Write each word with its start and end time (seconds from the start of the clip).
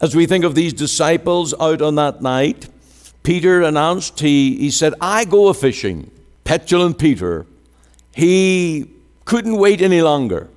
As 0.00 0.14
we 0.14 0.26
think 0.26 0.44
of 0.44 0.54
these 0.54 0.72
disciples 0.72 1.54
out 1.60 1.82
on 1.82 1.96
that 1.96 2.22
night, 2.22 2.68
Peter 3.24 3.62
announced, 3.62 4.20
he, 4.20 4.56
he 4.56 4.70
said, 4.70 4.94
I 5.00 5.24
go 5.24 5.48
a 5.48 5.54
fishing. 5.54 6.10
Petulant 6.44 6.98
Peter, 6.98 7.46
he 8.14 8.90
couldn't 9.24 9.56
wait 9.56 9.82
any 9.82 10.00
longer. 10.00 10.48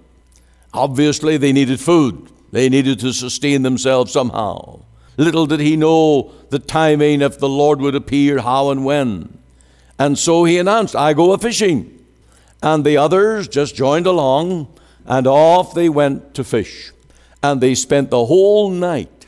Obviously, 0.74 1.38
they 1.38 1.52
needed 1.52 1.80
food, 1.80 2.32
they 2.52 2.70
needed 2.70 3.00
to 3.00 3.14
sustain 3.14 3.64
themselves 3.64 4.14
somehow. 4.14 4.82
Little 5.18 5.46
did 5.46 5.60
he 5.60 5.76
know 5.76 6.32
the 6.50 6.60
timing 6.60 7.22
if 7.22 7.40
the 7.40 7.50
Lord 7.50 7.82
would 7.82 7.96
appear, 7.96 8.40
how 8.40 8.70
and 8.70 8.86
when. 8.86 9.38
And 10.00 10.18
so 10.18 10.46
he 10.46 10.58
announced, 10.58 10.96
I 10.96 11.14
go 11.14 11.34
a 11.34 11.38
fishing. 11.38 11.98
And 12.64 12.86
the 12.86 12.98
others 12.98 13.48
just 13.48 13.76
joined 13.76 14.06
along, 14.06 14.68
and 15.06 15.26
off 15.26 15.74
they 15.74 15.90
went 15.90 16.36
to 16.36 16.44
fish. 16.44 16.92
And 17.42 17.60
they 17.60 17.76
spent 17.76 18.12
the 18.12 18.26
whole 18.26 18.70
night 18.70 19.21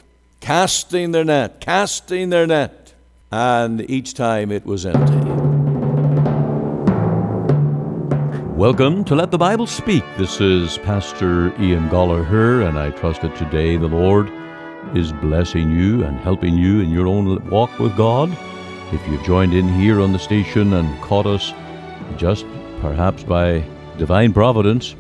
casting 0.44 1.12
their 1.12 1.23
net, 1.23 1.62
casting 1.62 2.30
their 2.30 2.45
net, 2.45 2.94
and 3.31 3.90
each 3.90 4.13
time 4.13 4.52
it 4.52 4.66
was 4.66 4.85
empty. 4.85 5.13
Welcome 8.52 9.05
to 9.05 9.16
Let 9.16 9.32
the 9.32 9.38
Bible 9.38 9.68
Speak. 9.68 10.04
This 10.18 10.41
is 10.41 10.80
Pastor 10.80 11.48
Ian 11.62 11.88
Goligher, 11.88 12.68
and 12.68 12.77
I 12.77 12.90
trust 12.90 13.21
that 13.21 13.34
today 13.38 13.77
the 13.77 13.88
Lord 13.88 14.30
is 14.94 15.13
blessing 15.13 15.71
you 15.71 16.04
and 16.04 16.20
helping 16.20 16.57
you 16.57 16.82
in 16.82 16.90
your 16.90 17.07
own 17.07 17.49
walk 17.49 17.80
with 17.80 17.96
God. 17.96 18.30
If 18.91 19.07
you've 19.07 19.23
joined 19.23 19.54
in 19.54 19.70
here 19.70 20.02
on 20.02 20.12
the 20.12 20.20
station 20.20 20.73
and 20.73 21.02
caught 21.02 21.26
us 21.26 21.54
just 22.18 22.46
perhaps 22.82 23.23
by 23.23 23.63
divine 23.98 24.34
providence, 24.34 24.94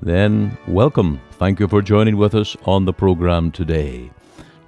then 0.00 0.56
welcome. 0.66 1.20
Thank 1.32 1.60
you 1.60 1.68
for 1.68 1.82
joining 1.82 2.16
with 2.16 2.34
us 2.34 2.56
on 2.64 2.86
the 2.86 2.94
program 2.94 3.52
today. 3.52 4.10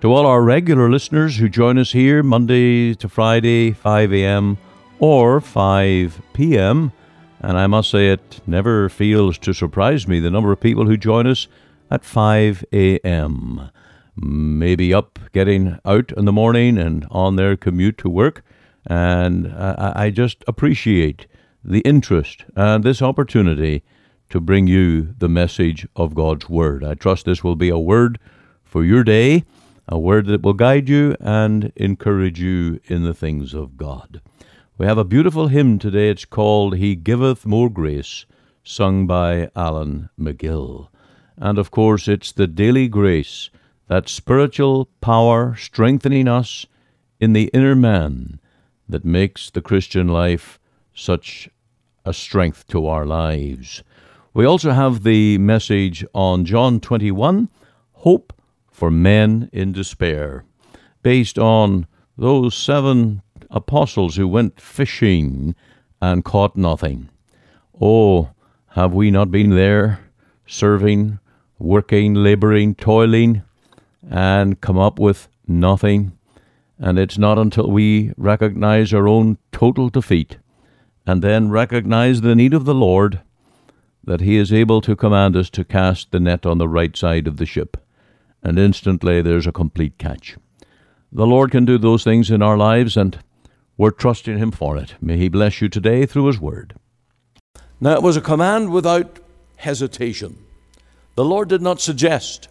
To 0.02 0.12
all 0.12 0.26
our 0.26 0.42
regular 0.42 0.90
listeners 0.90 1.36
who 1.36 1.48
join 1.48 1.78
us 1.78 1.92
here 1.92 2.24
Monday 2.24 2.92
to 2.92 3.08
Friday, 3.08 3.70
5 3.70 4.12
a.m. 4.12 4.58
or 4.98 5.40
5 5.40 6.20
p.m., 6.32 6.90
and 7.38 7.56
I 7.56 7.68
must 7.68 7.92
say 7.92 8.08
it 8.08 8.40
never 8.44 8.88
fails 8.88 9.38
to 9.38 9.52
surprise 9.52 10.08
me 10.08 10.18
the 10.18 10.28
number 10.28 10.50
of 10.50 10.58
people 10.58 10.86
who 10.86 10.96
join 10.96 11.28
us 11.28 11.46
at 11.88 12.04
5 12.04 12.64
a.m. 12.72 13.70
Maybe 14.16 14.92
up, 14.92 15.20
getting 15.30 15.78
out 15.84 16.10
in 16.10 16.24
the 16.24 16.32
morning 16.32 16.78
and 16.78 17.06
on 17.12 17.36
their 17.36 17.56
commute 17.56 17.98
to 17.98 18.08
work. 18.08 18.42
And 18.84 19.52
I, 19.52 19.92
I 19.94 20.10
just 20.10 20.42
appreciate 20.48 21.28
the 21.62 21.78
interest 21.82 22.44
and 22.56 22.82
this 22.82 23.02
opportunity 23.02 23.84
to 24.30 24.40
bring 24.40 24.66
you 24.66 25.14
the 25.16 25.28
message 25.28 25.86
of 25.94 26.16
God's 26.16 26.48
Word. 26.48 26.82
I 26.82 26.94
trust 26.94 27.24
this 27.24 27.44
will 27.44 27.54
be 27.54 27.68
a 27.68 27.78
word 27.78 28.18
for 28.64 28.84
your 28.84 29.04
day, 29.04 29.44
a 29.88 29.98
word 29.98 30.26
that 30.26 30.42
will 30.42 30.52
guide 30.52 30.88
you 30.88 31.16
and 31.20 31.72
encourage 31.76 32.40
you 32.40 32.80
in 32.86 33.02
the 33.02 33.14
things 33.14 33.54
of 33.54 33.76
God. 33.76 34.20
We 34.78 34.86
have 34.86 34.98
a 34.98 35.04
beautiful 35.04 35.48
hymn 35.48 35.78
today. 35.78 36.10
It's 36.10 36.24
called 36.24 36.76
He 36.76 36.94
Giveth 36.94 37.44
More 37.44 37.68
Grace, 37.68 38.26
sung 38.64 39.06
by 39.06 39.50
Alan 39.54 40.08
McGill. 40.18 40.88
And 41.36 41.58
of 41.58 41.70
course, 41.70 42.08
it's 42.08 42.32
the 42.32 42.46
daily 42.46 42.88
grace, 42.88 43.50
that 43.88 44.08
spiritual 44.08 44.88
power 45.00 45.56
strengthening 45.56 46.28
us 46.28 46.66
in 47.20 47.32
the 47.32 47.50
inner 47.52 47.74
man, 47.74 48.40
that 48.88 49.04
makes 49.04 49.50
the 49.50 49.62
Christian 49.62 50.08
life 50.08 50.58
such 50.94 51.48
a 52.04 52.12
strength 52.12 52.66
to 52.68 52.86
our 52.86 53.06
lives. 53.06 53.82
We 54.34 54.44
also 54.44 54.70
have 54.70 55.02
the 55.02 55.38
message 55.38 56.04
on 56.14 56.44
John 56.44 56.80
21 56.80 57.48
Hope 57.92 58.32
for 58.82 58.90
Men 58.90 59.48
in 59.52 59.70
Despair, 59.70 60.44
based 61.04 61.38
on 61.38 61.86
those 62.18 62.52
seven 62.52 63.22
apostles 63.48 64.16
who 64.16 64.26
went 64.26 64.60
fishing 64.60 65.54
and 66.00 66.24
caught 66.24 66.56
nothing. 66.56 67.08
Oh, 67.80 68.30
have 68.70 68.92
we 68.92 69.12
not 69.12 69.30
been 69.30 69.50
there, 69.50 70.00
serving, 70.46 71.20
working, 71.60 72.14
laboring, 72.14 72.74
toiling, 72.74 73.44
and 74.10 74.60
come 74.60 74.78
up 74.78 74.98
with 74.98 75.28
nothing? 75.46 76.18
And 76.76 76.98
it's 76.98 77.16
not 77.16 77.38
until 77.38 77.70
we 77.70 78.12
recognize 78.16 78.92
our 78.92 79.06
own 79.06 79.38
total 79.52 79.90
defeat 79.90 80.38
and 81.06 81.22
then 81.22 81.50
recognize 81.50 82.20
the 82.20 82.34
need 82.34 82.52
of 82.52 82.64
the 82.64 82.74
Lord 82.74 83.20
that 84.02 84.22
He 84.22 84.38
is 84.38 84.52
able 84.52 84.80
to 84.80 84.96
command 84.96 85.36
us 85.36 85.50
to 85.50 85.62
cast 85.62 86.10
the 86.10 86.18
net 86.18 86.44
on 86.44 86.58
the 86.58 86.68
right 86.68 86.96
side 86.96 87.28
of 87.28 87.36
the 87.36 87.46
ship, 87.46 87.76
and 88.42 88.58
instantly 88.58 89.22
there's 89.22 89.46
a 89.46 89.52
complete 89.52 89.98
catch. 89.98 90.36
The 91.10 91.26
Lord 91.26 91.50
can 91.50 91.64
do 91.64 91.78
those 91.78 92.04
things 92.04 92.30
in 92.30 92.42
our 92.42 92.56
lives, 92.56 92.96
and 92.96 93.18
we're 93.76 93.90
trusting 93.90 94.38
Him 94.38 94.50
for 94.50 94.76
it. 94.76 94.94
May 95.00 95.16
He 95.16 95.28
bless 95.28 95.60
you 95.60 95.68
today 95.68 96.06
through 96.06 96.26
His 96.26 96.40
Word. 96.40 96.74
Now, 97.80 97.94
it 97.94 98.02
was 98.02 98.16
a 98.16 98.20
command 98.20 98.70
without 98.70 99.18
hesitation. 99.56 100.38
The 101.14 101.24
Lord 101.24 101.48
did 101.48 101.62
not 101.62 101.80
suggest, 101.80 102.48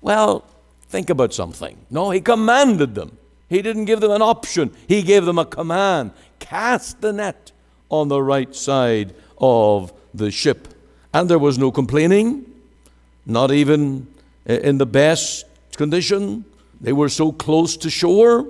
well, 0.00 0.44
think 0.88 1.10
about 1.10 1.34
something. 1.34 1.78
No, 1.90 2.10
He 2.10 2.20
commanded 2.20 2.94
them. 2.94 3.18
He 3.48 3.62
didn't 3.62 3.86
give 3.86 4.00
them 4.00 4.12
an 4.12 4.22
option, 4.22 4.74
He 4.86 5.02
gave 5.02 5.24
them 5.24 5.38
a 5.38 5.44
command 5.44 6.12
cast 6.38 7.00
the 7.00 7.12
net 7.12 7.52
on 7.88 8.08
the 8.08 8.22
right 8.22 8.54
side 8.54 9.14
of 9.38 9.92
the 10.14 10.30
ship. 10.30 10.68
And 11.12 11.28
there 11.28 11.38
was 11.38 11.58
no 11.58 11.70
complaining, 11.70 12.46
not 13.26 13.50
even 13.50 14.06
in 14.48 14.78
the 14.78 14.86
best 14.86 15.44
condition. 15.76 16.44
They 16.80 16.92
were 16.92 17.08
so 17.08 17.32
close 17.32 17.76
to 17.78 17.90
shore, 17.90 18.48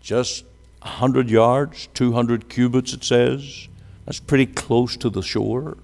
just 0.00 0.44
100 0.82 1.30
yards, 1.30 1.88
200 1.94 2.48
cubits, 2.48 2.92
it 2.92 3.02
says. 3.02 3.68
That's 4.04 4.20
pretty 4.20 4.46
close 4.46 4.96
to 4.98 5.10
the 5.10 5.22
shore. 5.22 5.78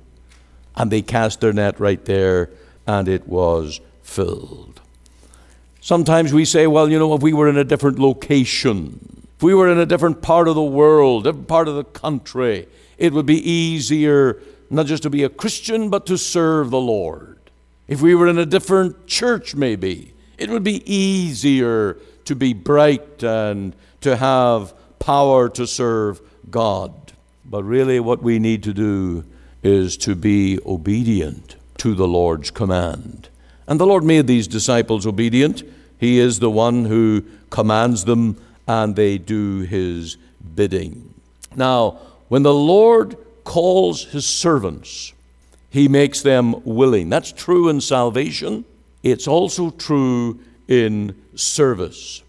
And 0.77 0.91
they 0.91 1.03
cast 1.03 1.41
their 1.41 1.53
net 1.53 1.79
right 1.81 2.05
there, 2.05 2.51
and 2.87 3.09
it 3.09 3.27
was 3.29 3.81
filled. 4.03 4.81
Sometimes 5.81 6.33
we 6.33 6.45
say, 6.45 6.67
well, 6.67 6.91
you 6.91 6.99
know, 6.99 7.15
if 7.15 7.23
we 7.23 7.33
were 7.33 7.49
in 7.49 7.59
a 7.59 7.65
different 7.65 7.99
location, 7.99 9.27
if 9.37 9.43
we 9.43 9.55
were 9.55 9.71
in 9.71 9.79
a 9.79 9.87
different 9.87 10.23
part 10.23 10.49
of 10.49 10.55
the 10.55 10.63
world, 10.63 11.25
different 11.25 11.49
part 11.49 11.69
of 11.69 11.77
the 11.77 11.85
country, 11.85 12.67
it 12.97 13.13
would 13.13 13.27
be 13.27 13.51
easier 13.51 14.41
not 14.71 14.87
just 14.87 15.03
to 15.03 15.11
be 15.11 15.23
a 15.23 15.29
Christian, 15.29 15.91
but 15.91 16.07
to 16.07 16.17
serve 16.17 16.71
the 16.71 16.81
Lord. 16.81 17.34
If 17.87 18.01
we 18.01 18.15
were 18.15 18.29
in 18.29 18.39
a 18.39 18.47
different 18.47 19.07
church, 19.07 19.55
maybe, 19.55 20.15
it 20.39 20.49
would 20.49 20.65
be 20.65 20.83
easier 20.91 21.99
to 22.25 22.35
be 22.35 22.53
bright 22.55 23.23
and 23.23 23.77
to 24.01 24.17
have 24.17 24.73
power 24.99 25.49
to 25.51 25.67
serve 25.67 26.21
God. 26.51 27.13
But 27.45 27.63
really, 27.65 28.01
what 28.01 28.23
we 28.23 28.39
need 28.39 28.63
to 28.63 28.73
do 28.73 29.25
is 29.63 29.97
to 29.99 30.15
be 30.15 30.59
obedient 30.65 31.57
to 31.79 31.95
the 31.95 32.09
Lord's 32.09 32.51
command. 32.51 33.29
And 33.67 33.79
the 33.79 33.87
Lord 33.87 34.05
made 34.05 34.27
these 34.27 34.49
disciples 34.49 35.07
obedient. 35.07 35.63
He 35.99 36.19
is 36.19 36.39
the 36.39 36.51
one 36.51 36.87
who 36.87 37.25
commands 37.51 38.05
them, 38.05 38.41
and 38.67 38.97
they 38.97 39.19
do 39.19 39.61
his 39.61 40.17
bidding. 40.55 41.15
Now, 41.55 41.99
when 42.29 42.43
the 42.43 42.55
Lord 42.55 43.17
calls 43.45 44.05
his 44.05 44.27
servants, 44.27 45.13
he 45.75 45.89
makes 45.89 46.23
them 46.23 46.55
willing. 46.65 47.09
That's 47.09 47.33
true 47.33 47.69
in 47.69 47.81
salvation, 47.81 48.65
it's 49.03 49.27
also 49.27 49.71
true 49.71 50.39
in 50.69 51.21
service. 51.35 52.23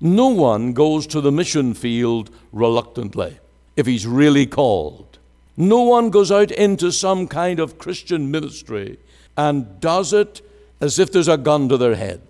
No 0.00 0.26
one 0.30 0.72
goes 0.72 1.06
to 1.06 1.20
the 1.20 1.30
mission 1.30 1.74
field 1.74 2.28
reluctantly 2.52 3.38
if 3.76 3.86
he's 3.86 4.04
really 4.04 4.46
called. 4.46 5.18
No 5.56 5.82
one 5.82 6.10
goes 6.10 6.32
out 6.32 6.50
into 6.50 6.90
some 6.90 7.28
kind 7.28 7.60
of 7.60 7.78
Christian 7.78 8.32
ministry 8.32 8.98
and 9.36 9.80
does 9.80 10.12
it 10.12 10.40
as 10.80 10.98
if 10.98 11.12
there's 11.12 11.28
a 11.28 11.38
gun 11.38 11.68
to 11.68 11.76
their 11.76 11.94
head, 11.94 12.20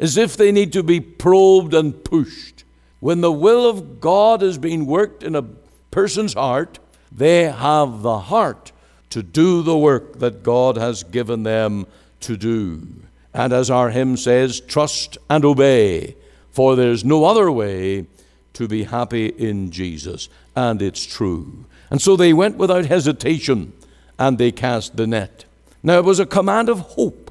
as 0.00 0.16
if 0.16 0.36
they 0.36 0.50
need 0.50 0.72
to 0.72 0.82
be 0.82 0.98
probed 0.98 1.74
and 1.74 2.02
pushed. 2.02 2.64
When 2.98 3.20
the 3.20 3.30
will 3.30 3.70
of 3.70 4.00
God 4.00 4.42
is 4.42 4.58
being 4.58 4.84
worked 4.84 5.22
in 5.22 5.36
a 5.36 5.46
person's 5.92 6.34
heart, 6.34 6.80
they 7.12 7.44
have 7.44 8.02
the 8.02 8.18
heart 8.18 8.72
to 9.16 9.22
do 9.22 9.62
the 9.62 9.78
work 9.78 10.18
that 10.18 10.42
God 10.42 10.76
has 10.76 11.02
given 11.02 11.42
them 11.42 11.86
to 12.20 12.36
do. 12.36 12.86
And 13.32 13.50
as 13.50 13.70
our 13.70 13.88
hymn 13.88 14.18
says, 14.18 14.60
trust 14.60 15.16
and 15.30 15.42
obey, 15.42 16.16
for 16.50 16.76
there's 16.76 17.02
no 17.02 17.24
other 17.24 17.50
way 17.50 18.08
to 18.52 18.68
be 18.68 18.84
happy 18.84 19.28
in 19.28 19.70
Jesus. 19.70 20.28
And 20.54 20.82
it's 20.82 21.06
true. 21.06 21.64
And 21.88 22.02
so 22.02 22.14
they 22.14 22.34
went 22.34 22.58
without 22.58 22.84
hesitation 22.84 23.72
and 24.18 24.36
they 24.36 24.52
cast 24.52 24.98
the 24.98 25.06
net. 25.06 25.46
Now 25.82 25.96
it 25.96 26.04
was 26.04 26.20
a 26.20 26.26
command 26.26 26.68
of 26.68 26.80
hope 26.80 27.30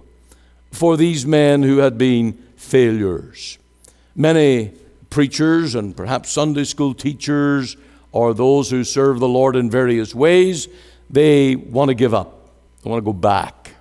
for 0.72 0.98
these 0.98 1.24
men 1.24 1.62
who 1.62 1.78
had 1.78 2.00
been 2.00 2.34
failures. 2.56 3.60
Many 4.16 4.72
preachers 5.12 5.76
and 5.76 5.96
perhaps 5.96 6.32
Sunday 6.32 6.64
school 6.64 6.96
teachers 6.96 7.78
or 8.12 8.34
those 8.34 8.72
who 8.72 8.84
serve 8.84 9.20
the 9.20 9.28
Lord 9.28 9.56
in 9.56 9.70
various 9.70 10.16
ways, 10.16 10.68
they 11.10 11.56
want 11.56 11.90
to 11.90 11.96
give 11.96 12.14
up. 12.14 12.50
They 12.84 12.90
want 12.90 13.04
to 13.04 13.06
go 13.06 13.14
back. 13.14 13.72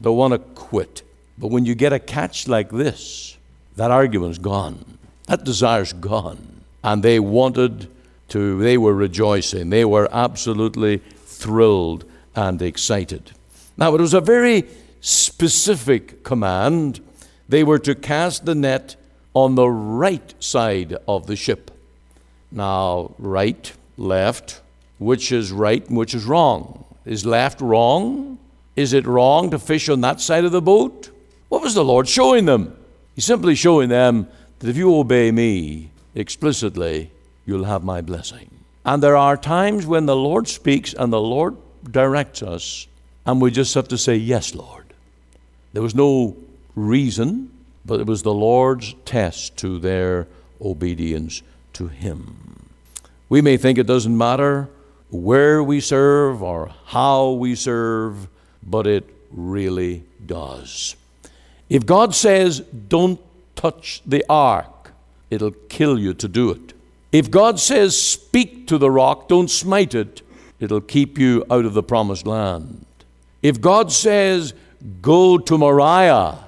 They 0.00 0.10
want 0.10 0.32
to 0.32 0.38
quit. 0.38 1.02
But 1.38 1.48
when 1.48 1.64
you 1.64 1.74
get 1.74 1.92
a 1.92 1.98
catch 1.98 2.48
like 2.48 2.70
this, 2.70 3.36
that 3.76 3.90
argument's 3.90 4.38
gone. 4.38 4.98
That 5.26 5.44
desire's 5.44 5.92
gone. 5.92 6.62
And 6.84 7.02
they 7.02 7.20
wanted 7.20 7.88
to, 8.28 8.58
they 8.58 8.78
were 8.78 8.94
rejoicing. 8.94 9.70
They 9.70 9.84
were 9.84 10.08
absolutely 10.12 10.98
thrilled 11.24 12.04
and 12.34 12.60
excited. 12.62 13.32
Now, 13.76 13.94
it 13.94 14.00
was 14.00 14.14
a 14.14 14.20
very 14.20 14.64
specific 15.00 16.24
command. 16.24 17.00
They 17.48 17.62
were 17.62 17.78
to 17.80 17.94
cast 17.94 18.44
the 18.44 18.54
net 18.54 18.96
on 19.34 19.54
the 19.54 19.68
right 19.68 20.34
side 20.42 20.96
of 21.06 21.26
the 21.26 21.36
ship. 21.36 21.70
Now, 22.50 23.14
right, 23.18 23.72
left, 23.96 24.61
which 25.04 25.32
is 25.32 25.52
right 25.52 25.86
and 25.88 25.96
which 25.96 26.14
is 26.14 26.24
wrong? 26.24 26.84
Is 27.04 27.26
left 27.26 27.60
wrong? 27.60 28.38
Is 28.76 28.92
it 28.92 29.06
wrong 29.06 29.50
to 29.50 29.58
fish 29.58 29.88
on 29.88 30.00
that 30.02 30.20
side 30.20 30.44
of 30.44 30.52
the 30.52 30.62
boat? 30.62 31.10
What 31.48 31.62
was 31.62 31.74
the 31.74 31.84
Lord 31.84 32.08
showing 32.08 32.46
them? 32.46 32.76
He's 33.14 33.24
simply 33.24 33.54
showing 33.54 33.88
them 33.88 34.28
that 34.58 34.68
if 34.70 34.76
you 34.76 34.94
obey 34.96 35.30
me 35.30 35.90
explicitly, 36.14 37.10
you'll 37.44 37.64
have 37.64 37.84
my 37.84 38.00
blessing. 38.00 38.50
And 38.84 39.02
there 39.02 39.16
are 39.16 39.36
times 39.36 39.86
when 39.86 40.06
the 40.06 40.16
Lord 40.16 40.48
speaks 40.48 40.94
and 40.94 41.12
the 41.12 41.20
Lord 41.20 41.56
directs 41.90 42.42
us, 42.42 42.86
and 43.26 43.40
we 43.40 43.50
just 43.50 43.74
have 43.74 43.88
to 43.88 43.98
say, 43.98 44.16
Yes, 44.16 44.54
Lord. 44.54 44.94
There 45.72 45.82
was 45.82 45.94
no 45.94 46.36
reason, 46.74 47.50
but 47.84 48.00
it 48.00 48.06
was 48.06 48.22
the 48.22 48.34
Lord's 48.34 48.94
test 49.04 49.56
to 49.58 49.78
their 49.78 50.26
obedience 50.60 51.42
to 51.74 51.88
Him. 51.88 52.68
We 53.28 53.40
may 53.40 53.56
think 53.56 53.78
it 53.78 53.86
doesn't 53.86 54.16
matter 54.16 54.68
where 55.12 55.62
we 55.62 55.78
serve 55.78 56.42
or 56.42 56.72
how 56.86 57.32
we 57.32 57.54
serve, 57.54 58.28
but 58.62 58.86
it 58.86 59.04
really 59.30 60.04
does. 60.24 60.96
If 61.68 61.84
God 61.84 62.14
says, 62.14 62.60
don't 62.60 63.20
touch 63.54 64.02
the 64.06 64.24
ark, 64.28 64.92
it'll 65.30 65.52
kill 65.68 65.98
you 65.98 66.14
to 66.14 66.28
do 66.28 66.50
it. 66.50 66.72
If 67.12 67.30
God 67.30 67.60
says, 67.60 68.00
speak 68.00 68.66
to 68.68 68.78
the 68.78 68.90
rock, 68.90 69.28
don't 69.28 69.50
smite 69.50 69.94
it, 69.94 70.22
it'll 70.58 70.80
keep 70.80 71.18
you 71.18 71.44
out 71.50 71.66
of 71.66 71.74
the 71.74 71.82
promised 71.82 72.26
land. 72.26 72.86
If 73.42 73.60
God 73.60 73.92
says, 73.92 74.54
go 75.02 75.36
to 75.36 75.58
Moriah 75.58 76.38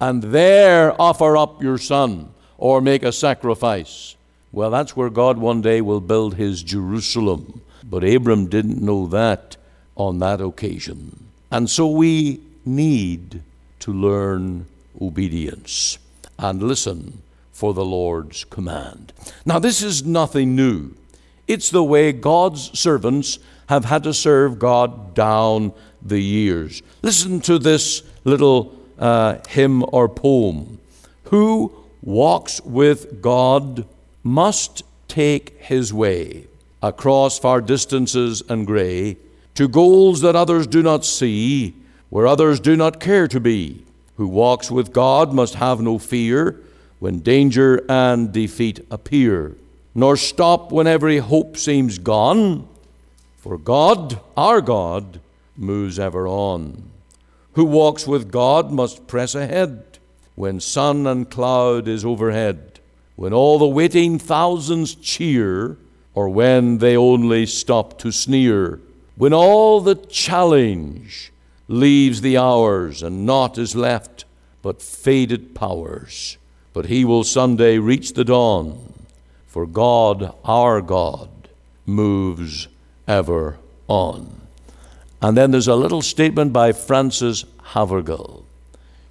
and 0.00 0.22
there 0.22 1.00
offer 1.00 1.36
up 1.36 1.60
your 1.60 1.78
son 1.78 2.32
or 2.56 2.80
make 2.80 3.02
a 3.02 3.10
sacrifice, 3.10 4.14
well, 4.52 4.70
that's 4.70 4.96
where 4.96 5.10
God 5.10 5.38
one 5.38 5.60
day 5.60 5.80
will 5.80 6.00
build 6.00 6.34
his 6.34 6.62
Jerusalem. 6.62 7.62
But 7.84 8.04
Abram 8.04 8.46
didn't 8.46 8.80
know 8.80 9.06
that 9.08 9.56
on 9.96 10.18
that 10.20 10.40
occasion. 10.40 11.26
And 11.50 11.68
so 11.68 11.86
we 11.86 12.40
need 12.64 13.42
to 13.80 13.92
learn 13.92 14.66
obedience 15.00 15.98
and 16.38 16.62
listen 16.62 17.22
for 17.52 17.74
the 17.74 17.84
Lord's 17.84 18.44
command. 18.44 19.12
Now, 19.44 19.58
this 19.58 19.82
is 19.82 20.04
nothing 20.04 20.56
new. 20.56 20.94
It's 21.46 21.70
the 21.70 21.84
way 21.84 22.12
God's 22.12 22.78
servants 22.78 23.38
have 23.68 23.84
had 23.84 24.04
to 24.04 24.14
serve 24.14 24.58
God 24.58 25.14
down 25.14 25.72
the 26.00 26.20
years. 26.20 26.82
Listen 27.02 27.40
to 27.42 27.58
this 27.58 28.02
little 28.24 28.74
uh, 28.98 29.38
hymn 29.48 29.84
or 29.88 30.08
poem. 30.08 30.78
Who 31.24 31.72
walks 32.02 32.60
with 32.62 33.20
God 33.22 33.86
must 34.22 34.82
take 35.08 35.58
his 35.58 35.92
way 35.92 36.46
across 36.82 37.38
far 37.38 37.60
distances 37.60 38.42
and 38.48 38.66
grey 38.66 39.16
to 39.54 39.68
goals 39.68 40.20
that 40.22 40.36
others 40.36 40.66
do 40.66 40.82
not 40.82 41.04
see, 41.04 41.74
where 42.10 42.26
others 42.26 42.58
do 42.60 42.76
not 42.76 43.00
care 43.00 43.28
to 43.28 43.40
be. 43.40 43.84
Who 44.16 44.26
walks 44.28 44.70
with 44.70 44.92
God 44.92 45.32
must 45.32 45.54
have 45.54 45.80
no 45.80 45.98
fear 45.98 46.60
when 46.98 47.20
danger 47.20 47.84
and 47.88 48.32
defeat 48.32 48.84
appear, 48.90 49.56
nor 49.94 50.16
stop 50.16 50.70
when 50.70 50.86
every 50.86 51.18
hope 51.18 51.56
seems 51.56 51.98
gone, 51.98 52.68
for 53.38 53.58
God, 53.58 54.20
our 54.36 54.60
God, 54.60 55.20
moves 55.56 55.98
ever 55.98 56.28
on. 56.28 56.90
Who 57.54 57.64
walks 57.64 58.06
with 58.06 58.30
God 58.30 58.70
must 58.70 59.06
press 59.06 59.34
ahead 59.34 59.98
when 60.34 60.60
sun 60.60 61.06
and 61.06 61.30
cloud 61.30 61.88
is 61.88 62.04
overhead 62.04 62.72
when 63.16 63.32
all 63.32 63.58
the 63.58 63.66
waiting 63.66 64.18
thousands 64.18 64.94
cheer, 64.94 65.76
or 66.14 66.28
when 66.28 66.78
they 66.78 66.96
only 66.96 67.46
stop 67.46 67.98
to 67.98 68.10
sneer, 68.10 68.80
when 69.16 69.32
all 69.32 69.80
the 69.80 69.94
challenge 69.94 71.32
leaves 71.68 72.20
the 72.20 72.36
hours 72.36 73.02
and 73.02 73.24
naught 73.24 73.56
is 73.58 73.74
left 73.74 74.24
but 74.60 74.82
faded 74.82 75.54
powers. 75.54 76.36
But 76.72 76.86
he 76.86 77.04
will 77.04 77.24
someday 77.24 77.78
reach 77.78 78.14
the 78.14 78.24
dawn, 78.24 78.94
for 79.46 79.66
God, 79.66 80.34
our 80.44 80.80
God, 80.80 81.28
moves 81.84 82.68
ever 83.06 83.58
on. 83.88 84.40
And 85.20 85.36
then 85.36 85.50
there's 85.50 85.68
a 85.68 85.76
little 85.76 86.02
statement 86.02 86.52
by 86.52 86.72
Frances 86.72 87.44
Havergal. 87.62 88.44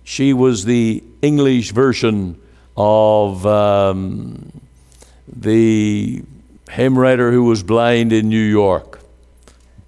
She 0.03 0.33
was 0.33 0.65
the 0.65 1.03
English 1.21 1.71
version 1.71 2.41
of 2.75 3.45
um, 3.45 4.51
the 5.27 6.23
hymn 6.71 6.97
writer 6.97 7.31
who 7.31 7.43
was 7.43 7.63
blind 7.63 8.13
in 8.13 8.29
New 8.29 8.37
York. 8.37 8.99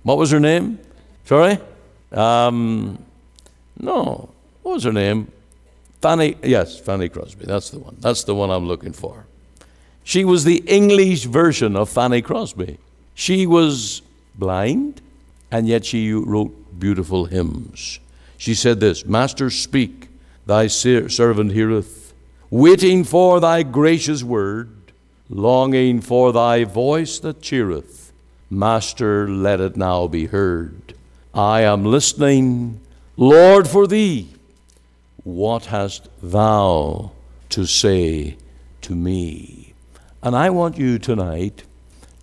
What 0.03 0.17
was 0.17 0.31
her 0.31 0.39
name? 0.39 0.79
Sorry? 1.25 1.57
Um, 2.11 3.03
no. 3.79 4.29
What 4.61 4.75
was 4.75 4.83
her 4.83 4.91
name? 4.91 5.31
Fanny, 6.01 6.35
yes, 6.43 6.77
Fanny 6.79 7.09
Crosby. 7.09 7.45
That's 7.45 7.69
the 7.69 7.79
one. 7.79 7.97
That's 7.99 8.23
the 8.25 8.35
one 8.35 8.51
I'm 8.51 8.67
looking 8.67 8.93
for. 8.93 9.25
She 10.03 10.25
was 10.25 10.43
the 10.43 10.57
English 10.67 11.23
version 11.23 11.75
of 11.77 11.89
Fanny 11.89 12.21
Crosby. 12.21 12.77
She 13.13 13.47
was 13.47 14.01
blind, 14.35 15.01
and 15.49 15.67
yet 15.67 15.85
she 15.85 16.11
wrote 16.11 16.51
beautiful 16.77 17.25
hymns. 17.25 17.99
She 18.37 18.53
said 18.53 18.81
this 18.81 19.05
Master, 19.05 19.49
speak, 19.49 20.09
thy 20.45 20.67
servant 20.67 21.53
heareth 21.53 22.03
waiting 22.53 23.03
for 23.03 23.39
thy 23.39 23.63
gracious 23.63 24.23
word, 24.23 24.69
longing 25.33 25.99
for 26.01 26.31
thy 26.31 26.63
voice 26.63 27.19
that 27.19 27.41
cheereth. 27.41 28.11
Master, 28.49 29.27
let 29.27 29.59
it 29.59 29.75
now 29.75 30.07
be 30.07 30.27
heard. 30.27 30.93
I 31.33 31.61
am 31.61 31.85
listening, 31.85 32.79
Lord, 33.17 33.67
for 33.67 33.87
thee. 33.87 34.29
What 35.23 35.65
hast 35.65 36.07
thou 36.21 37.11
to 37.49 37.65
say 37.65 38.37
to 38.81 38.95
me? 38.95 39.73
And 40.21 40.35
I 40.35 40.49
want 40.49 40.77
you 40.77 40.99
tonight 40.99 41.63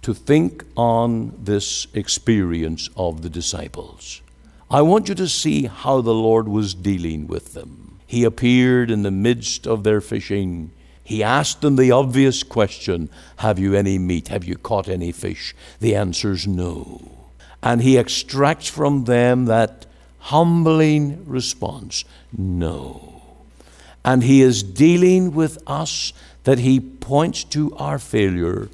to 0.02 0.14
think 0.14 0.64
on 0.76 1.32
this 1.37 1.87
experience 1.94 2.88
of 2.96 3.23
the 3.23 3.30
disciples. 3.30 4.23
I 4.70 4.82
want 4.82 5.08
you 5.08 5.14
to 5.16 5.28
see 5.28 5.66
how 5.66 6.00
the 6.00 6.14
Lord 6.14 6.46
was 6.46 6.75
dealing 6.75 7.26
with 7.26 7.54
them 7.54 7.90
he 8.11 8.25
appeared 8.25 8.90
in 8.90 9.04
the 9.04 9.11
midst 9.12 9.68
of 9.68 9.85
their 9.85 10.00
fishing. 10.00 10.73
He 11.11 11.25
asked 11.25 11.61
them 11.61 11.75
the 11.75 11.90
obvious 11.90 12.45
question 12.45 13.11
Have 13.38 13.59
you 13.59 13.75
any 13.75 13.99
meat? 13.99 14.29
Have 14.29 14.45
you 14.45 14.55
caught 14.55 14.88
any 14.88 15.11
fish? 15.11 15.57
The 15.81 15.97
answer 15.97 16.31
is 16.31 16.47
no. 16.47 17.33
And 17.64 17.83
he 17.83 17.99
extracts 17.99 18.69
from 18.69 19.07
them 19.07 19.47
that 19.47 19.87
humbling 20.31 21.26
response 21.26 22.05
No. 22.31 23.23
And 24.05 24.23
he 24.23 24.40
is 24.40 24.62
dealing 24.62 25.35
with 25.35 25.59
us 25.67 26.12
that 26.45 26.61
he 26.61 26.79
points 26.79 27.43
to 27.43 27.75
our 27.75 27.99
failure, 27.99 28.69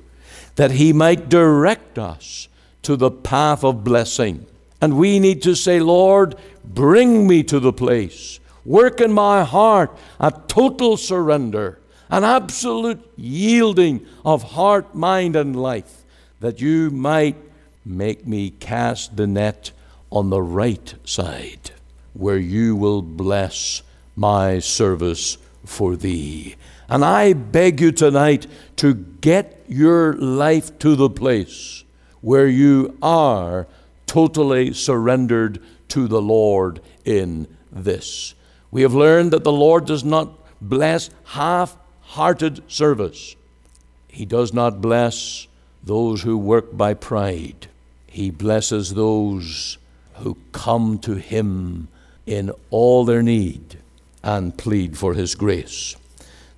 that 0.57 0.73
he 0.73 0.93
might 0.93 1.31
direct 1.31 1.99
us 1.99 2.49
to 2.83 2.97
the 2.97 3.11
path 3.11 3.65
of 3.65 3.83
blessing. 3.83 4.45
And 4.83 4.99
we 4.99 5.21
need 5.21 5.41
to 5.41 5.55
say, 5.55 5.81
Lord, 5.81 6.35
bring 6.63 7.27
me 7.27 7.43
to 7.45 7.59
the 7.59 7.73
place 7.73 8.41
Work 8.67 9.01
in 9.01 9.13
my 9.15 9.43
heart 9.43 9.97
a 10.21 10.31
total 10.49 10.99
surrender, 10.99 11.79
an 12.11 12.25
absolute 12.25 13.01
yielding 13.17 14.07
of 14.25 14.43
heart, 14.43 14.95
mind, 14.95 15.37
and 15.37 15.57
life, 15.57 16.05
that 16.41 16.61
you 16.61 16.91
might 16.91 17.37
make 17.85 18.27
me 18.27 18.51
cast 18.51 19.17
the 19.17 19.27
net 19.27 19.73
on 20.11 20.31
the 20.31 20.43
right 20.43 20.95
side, 21.05 21.71
where 22.15 22.39
you 22.39 22.77
will 22.77 23.03
bless 23.03 23.83
my 24.15 24.59
service 24.59 25.39
for 25.65 25.97
thee. 25.97 26.57
And 26.89 27.05
I 27.05 27.33
beg 27.33 27.81
you 27.81 27.93
tonight 27.93 28.47
to 28.77 28.95
get 28.95 29.65
your 29.69 30.15
life 30.15 30.79
to 30.79 30.95
the 30.95 31.11
place 31.11 31.85
where 32.21 32.47
you 32.47 32.97
are 33.03 33.67
totally 34.07 34.73
surrendered 34.73 35.61
to 35.89 36.07
the 36.09 36.23
Lord 36.23 36.81
in 37.05 37.47
this. 37.71 38.35
We 38.71 38.83
have 38.83 38.95
learned 38.95 39.33
that 39.33 39.45
the 39.45 39.53
Lord 39.53 39.87
does 39.87 40.05
not 40.05 40.33
bless 40.61 41.11
half 41.25 41.77
hearted 42.07 42.63
service. 42.71 43.37
He 44.09 44.25
does 44.25 44.53
not 44.53 44.81
bless 44.81 45.47
those 45.83 46.23
who 46.23 46.39
work 46.39 46.77
by 46.77 46.95
pride. 46.95 47.69
He 48.07 48.31
blesses 48.31 48.95
those 48.95 49.79
who 50.15 50.37
come 50.53 50.99
to 51.01 51.15
Him 51.15 51.89
in 52.27 52.51
all 52.71 53.05
their 53.05 53.23
need 53.23 53.79
and 54.23 54.57
plead 54.57 54.97
for 54.97 55.15
His 55.15 55.35
grace. 55.35 55.97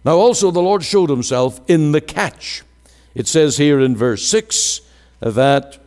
Now, 0.04 0.16
also, 0.16 0.50
the 0.50 0.62
Lord 0.62 0.84
showed 0.84 1.10
himself 1.10 1.60
in 1.68 1.92
the 1.92 2.00
catch. 2.00 2.62
It 3.14 3.26
says 3.26 3.56
here 3.56 3.80
in 3.80 3.96
verse 3.96 4.26
6 4.26 4.80
that 5.20 5.78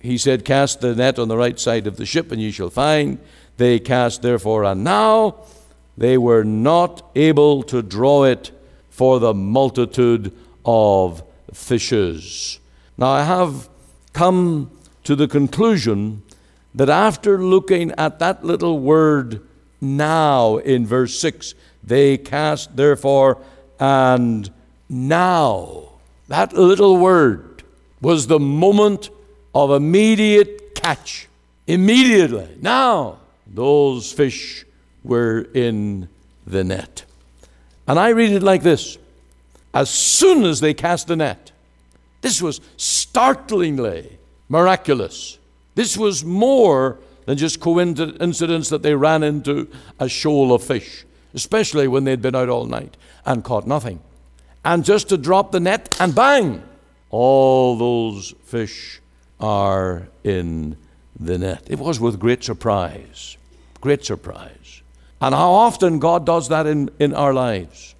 he 0.00 0.16
said, 0.16 0.44
Cast 0.44 0.80
the 0.80 0.94
net 0.94 1.18
on 1.18 1.28
the 1.28 1.36
right 1.36 1.58
side 1.58 1.86
of 1.86 1.96
the 1.96 2.06
ship, 2.06 2.32
and 2.32 2.40
ye 2.40 2.50
shall 2.50 2.70
find. 2.70 3.18
They 3.56 3.78
cast 3.78 4.22
therefore, 4.22 4.64
and 4.64 4.82
now 4.82 5.36
they 5.98 6.16
were 6.18 6.44
not 6.44 7.10
able 7.14 7.62
to 7.64 7.82
draw 7.82 8.24
it 8.24 8.50
for 8.96 9.20
the 9.20 9.34
multitude 9.34 10.32
of 10.64 11.22
fishes. 11.52 12.58
Now, 12.96 13.08
I 13.08 13.24
have 13.24 13.68
come 14.14 14.70
to 15.04 15.14
the 15.14 15.28
conclusion 15.28 16.22
that 16.74 16.88
after 16.88 17.36
looking 17.36 17.92
at 17.98 18.20
that 18.20 18.42
little 18.42 18.80
word 18.80 19.42
now 19.82 20.56
in 20.56 20.86
verse 20.86 21.20
6, 21.20 21.54
they 21.84 22.16
cast 22.16 22.74
therefore 22.74 23.36
and 23.78 24.50
now, 24.88 25.90
that 26.28 26.54
little 26.54 26.96
word 26.96 27.64
was 28.00 28.28
the 28.28 28.40
moment 28.40 29.10
of 29.54 29.72
immediate 29.72 30.74
catch. 30.74 31.28
Immediately, 31.66 32.56
now, 32.62 33.18
those 33.46 34.10
fish 34.10 34.64
were 35.04 35.46
in 35.52 36.08
the 36.46 36.64
net. 36.64 37.05
And 37.86 37.98
I 37.98 38.10
read 38.10 38.32
it 38.32 38.42
like 38.42 38.62
this 38.62 38.98
As 39.74 39.90
soon 39.90 40.44
as 40.44 40.60
they 40.60 40.74
cast 40.74 41.08
the 41.08 41.16
net, 41.16 41.52
this 42.20 42.42
was 42.42 42.60
startlingly 42.76 44.18
miraculous. 44.48 45.38
This 45.74 45.96
was 45.96 46.24
more 46.24 46.98
than 47.26 47.36
just 47.36 47.60
coincidence 47.60 48.68
that 48.70 48.82
they 48.82 48.94
ran 48.94 49.22
into 49.22 49.68
a 50.00 50.08
shoal 50.08 50.52
of 50.52 50.62
fish, 50.62 51.04
especially 51.34 51.86
when 51.86 52.04
they'd 52.04 52.22
been 52.22 52.36
out 52.36 52.48
all 52.48 52.64
night 52.64 52.96
and 53.24 53.44
caught 53.44 53.66
nothing. 53.66 54.00
And 54.64 54.84
just 54.84 55.08
to 55.10 55.16
drop 55.16 55.52
the 55.52 55.60
net 55.60 55.94
and 56.00 56.14
bang, 56.14 56.62
all 57.10 57.76
those 57.76 58.34
fish 58.44 59.00
are 59.38 60.08
in 60.24 60.76
the 61.18 61.38
net. 61.38 61.64
It 61.68 61.78
was 61.78 62.00
with 62.00 62.18
great 62.18 62.42
surprise. 62.42 63.36
Great 63.80 64.04
surprise. 64.04 64.82
And 65.20 65.34
how 65.34 65.52
often 65.52 65.98
God 65.98 66.26
does 66.26 66.48
that 66.48 66.66
in, 66.66 66.90
in 66.98 67.14
our 67.14 67.32
lives. 67.32 67.94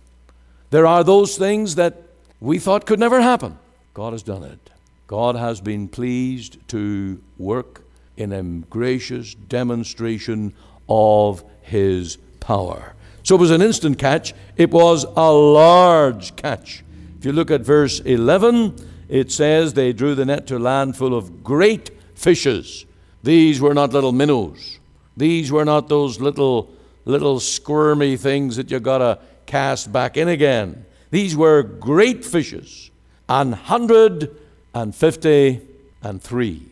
There 0.70 0.86
are 0.86 1.02
those 1.02 1.38
things 1.38 1.76
that 1.76 2.02
we 2.40 2.58
thought 2.58 2.86
could 2.86 3.00
never 3.00 3.20
happen. 3.20 3.58
God 3.94 4.12
has 4.12 4.22
done 4.22 4.42
it. 4.42 4.70
God 5.06 5.36
has 5.36 5.60
been 5.60 5.88
pleased 5.88 6.58
to 6.68 7.20
work 7.38 7.82
in 8.16 8.32
a 8.32 8.42
gracious 8.42 9.34
demonstration 9.34 10.52
of 10.88 11.44
His 11.62 12.16
power. 12.40 12.94
So 13.22 13.36
it 13.36 13.40
was 13.40 13.50
an 13.50 13.62
instant 13.62 13.98
catch, 13.98 14.34
it 14.56 14.70
was 14.70 15.04
a 15.16 15.32
large 15.32 16.36
catch. 16.36 16.84
If 17.18 17.24
you 17.24 17.32
look 17.32 17.50
at 17.50 17.62
verse 17.62 18.00
11, 18.00 18.76
it 19.08 19.32
says 19.32 19.74
they 19.74 19.92
drew 19.92 20.14
the 20.14 20.24
net 20.24 20.46
to 20.48 20.58
land 20.58 20.96
full 20.96 21.14
of 21.14 21.42
great 21.42 21.90
fishes. 22.14 22.84
These 23.22 23.60
were 23.60 23.74
not 23.74 23.92
little 23.92 24.12
minnows. 24.12 24.78
These 25.16 25.50
were 25.50 25.64
not 25.64 25.88
those 25.88 26.20
little 26.20 26.70
little 27.06 27.40
squirmy 27.40 28.16
things 28.18 28.56
that 28.56 28.70
you 28.70 28.78
got 28.78 28.98
to 28.98 29.18
cast 29.46 29.90
back 29.90 30.18
in 30.18 30.28
again. 30.28 30.84
These 31.10 31.34
were 31.34 31.62
great 31.62 32.24
fishes, 32.24 32.90
an 33.28 33.52
hundred 33.52 34.36
and 34.74 34.94
fifty 34.94 35.62
and 36.02 36.20
three. 36.22 36.66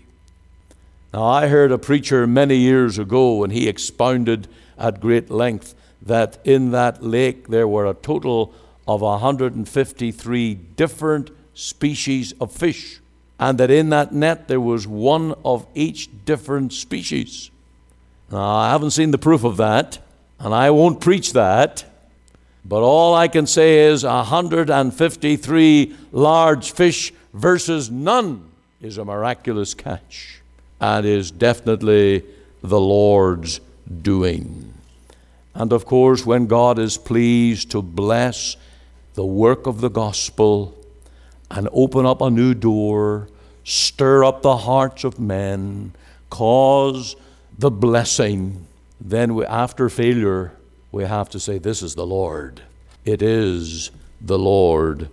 Now, 1.14 1.24
I 1.24 1.46
heard 1.46 1.70
a 1.70 1.78
preacher 1.78 2.26
many 2.26 2.56
years 2.56 2.98
ago, 2.98 3.44
and 3.44 3.52
he 3.52 3.68
expounded 3.68 4.48
at 4.76 5.00
great 5.00 5.30
length 5.30 5.74
that 6.02 6.38
in 6.44 6.72
that 6.72 7.02
lake 7.02 7.48
there 7.48 7.68
were 7.68 7.86
a 7.86 7.94
total 7.94 8.52
of 8.86 9.00
153 9.00 10.54
different 10.54 11.30
species 11.54 12.34
of 12.40 12.52
fish, 12.52 13.00
and 13.38 13.58
that 13.58 13.70
in 13.70 13.90
that 13.90 14.12
net 14.12 14.48
there 14.48 14.60
was 14.60 14.86
one 14.86 15.34
of 15.44 15.66
each 15.74 16.10
different 16.24 16.72
species. 16.72 17.50
Now, 18.30 18.56
I 18.56 18.70
haven't 18.70 18.90
seen 18.90 19.12
the 19.12 19.18
proof 19.18 19.44
of 19.44 19.56
that, 19.58 19.98
and 20.38 20.54
I 20.54 20.70
won't 20.70 21.00
preach 21.00 21.32
that. 21.32 21.84
But 22.64 22.82
all 22.82 23.14
I 23.14 23.28
can 23.28 23.46
say 23.46 23.86
is 23.86 24.04
153 24.04 25.96
large 26.12 26.72
fish 26.72 27.12
versus 27.34 27.90
none 27.90 28.50
is 28.80 28.96
a 28.96 29.04
miraculous 29.04 29.74
catch 29.74 30.40
and 30.80 31.04
is 31.04 31.30
definitely 31.30 32.24
the 32.62 32.80
Lord's 32.80 33.60
doing. 34.02 34.72
And 35.54 35.72
of 35.72 35.84
course, 35.84 36.26
when 36.26 36.46
God 36.46 36.78
is 36.78 36.96
pleased 36.96 37.70
to 37.70 37.82
bless 37.82 38.56
the 39.14 39.24
work 39.24 39.66
of 39.66 39.80
the 39.80 39.90
gospel 39.90 40.74
and 41.50 41.68
open 41.72 42.06
up 42.06 42.20
a 42.20 42.30
new 42.30 42.54
door, 42.54 43.28
stir 43.62 44.24
up 44.24 44.42
the 44.42 44.56
hearts 44.56 45.04
of 45.04 45.20
men, 45.20 45.92
cause 46.30 47.14
the 47.58 47.70
blessing, 47.70 48.66
then 49.00 49.34
we, 49.34 49.44
after 49.44 49.88
failure, 49.88 50.52
we 50.92 51.04
have 51.04 51.28
to 51.30 51.40
say, 51.40 51.58
This 51.58 51.82
is 51.82 51.94
the 51.94 52.06
Lord. 52.06 52.62
It 53.04 53.20
is 53.20 53.90
the 54.20 54.38
Lord, 54.38 55.08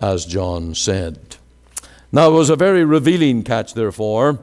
as 0.00 0.24
John 0.24 0.74
said. 0.74 1.36
Now, 2.12 2.28
it 2.30 2.34
was 2.34 2.50
a 2.50 2.56
very 2.56 2.84
revealing 2.84 3.42
catch, 3.42 3.74
therefore, 3.74 4.38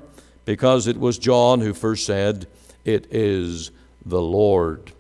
because 0.46 0.88
it 0.88 0.98
was 0.98 1.18
John 1.18 1.62
who 1.62 1.74
first 1.74 2.06
said, 2.06 2.48
It 2.84 3.08
is 3.10 3.72
the 4.06 4.22
Lord. 4.22 4.92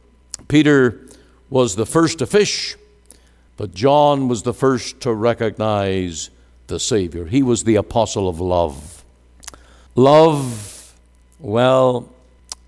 Peter 0.47 0.99
was 1.49 1.75
the 1.75 1.85
first 1.85 2.19
to 2.19 2.25
fish, 2.25 2.75
but 3.57 3.73
John 3.73 4.27
was 4.27 4.43
the 4.43 4.53
first 4.53 5.01
to 5.01 5.13
recognize 5.13 6.29
the 6.67 6.79
Savior. 6.79 7.25
He 7.25 7.43
was 7.43 7.63
the 7.63 7.75
apostle 7.75 8.29
of 8.29 8.39
love. 8.39 9.03
Love, 9.95 10.95
well, 11.39 12.09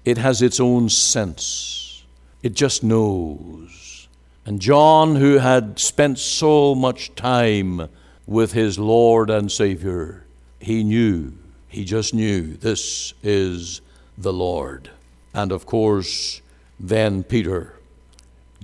it 0.05 0.17
has 0.17 0.41
its 0.41 0.59
own 0.59 0.89
sense, 0.89 2.03
it 2.41 2.53
just 2.53 2.83
knows. 2.83 4.07
And 4.45 4.59
John, 4.59 5.15
who 5.15 5.37
had 5.37 5.79
spent 5.79 6.19
so 6.19 6.75
much 6.75 7.15
time 7.15 7.87
with 8.27 8.51
his 8.51 8.77
Lord 8.77 9.29
and 9.29 9.49
Savior, 9.49 10.25
he 10.59 10.83
knew, 10.83 11.33
he 11.69 11.85
just 11.85 12.13
knew, 12.13 12.55
this 12.57 13.13
is 13.23 13.79
the 14.17 14.33
Lord. 14.33 14.89
And 15.33 15.51
of 15.51 15.65
course, 15.65 16.41
then 16.77 17.23
Peter 17.23 17.73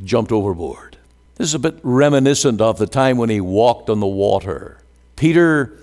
jumped 0.03 0.31
overboard. 0.31 0.98
This 1.36 1.48
is 1.48 1.53
a 1.53 1.60
bit 1.60 1.79
reminiscent 1.84 2.60
of 2.60 2.77
the 2.77 2.88
time 2.88 3.17
when 3.17 3.29
he 3.29 3.39
walked 3.39 3.89
on 3.89 4.01
the 4.01 4.08
water. 4.08 4.79
Peter, 5.15 5.77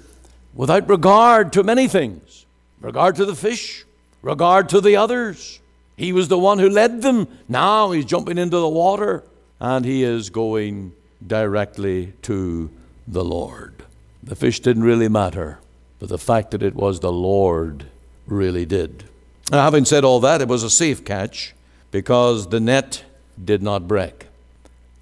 without 0.54 0.86
regard 0.88 1.54
to 1.54 1.62
many 1.62 1.88
things, 1.88 2.44
regard 2.82 3.16
to 3.16 3.24
the 3.24 3.34
fish, 3.34 3.85
regard 4.26 4.68
to 4.68 4.80
the 4.80 4.96
others. 4.96 5.60
He 5.96 6.12
was 6.12 6.26
the 6.26 6.38
one 6.38 6.58
who 6.58 6.68
led 6.68 7.00
them. 7.00 7.28
Now 7.48 7.92
he's 7.92 8.04
jumping 8.04 8.38
into 8.38 8.58
the 8.58 8.68
water 8.68 9.22
and 9.60 9.84
he 9.84 10.02
is 10.02 10.30
going 10.30 10.92
directly 11.24 12.12
to 12.22 12.68
the 13.06 13.24
Lord. 13.24 13.84
The 14.24 14.34
fish 14.34 14.58
didn't 14.58 14.82
really 14.82 15.08
matter, 15.08 15.60
but 16.00 16.08
the 16.08 16.18
fact 16.18 16.50
that 16.50 16.62
it 16.62 16.74
was 16.74 16.98
the 16.98 17.12
Lord 17.12 17.86
really 18.26 18.66
did. 18.66 19.04
Now, 19.52 19.62
having 19.62 19.84
said 19.84 20.04
all 20.04 20.18
that, 20.20 20.42
it 20.42 20.48
was 20.48 20.64
a 20.64 20.70
safe 20.70 21.04
catch 21.04 21.54
because 21.92 22.48
the 22.48 22.58
net 22.58 23.04
did 23.42 23.62
not 23.62 23.86
break. 23.86 24.26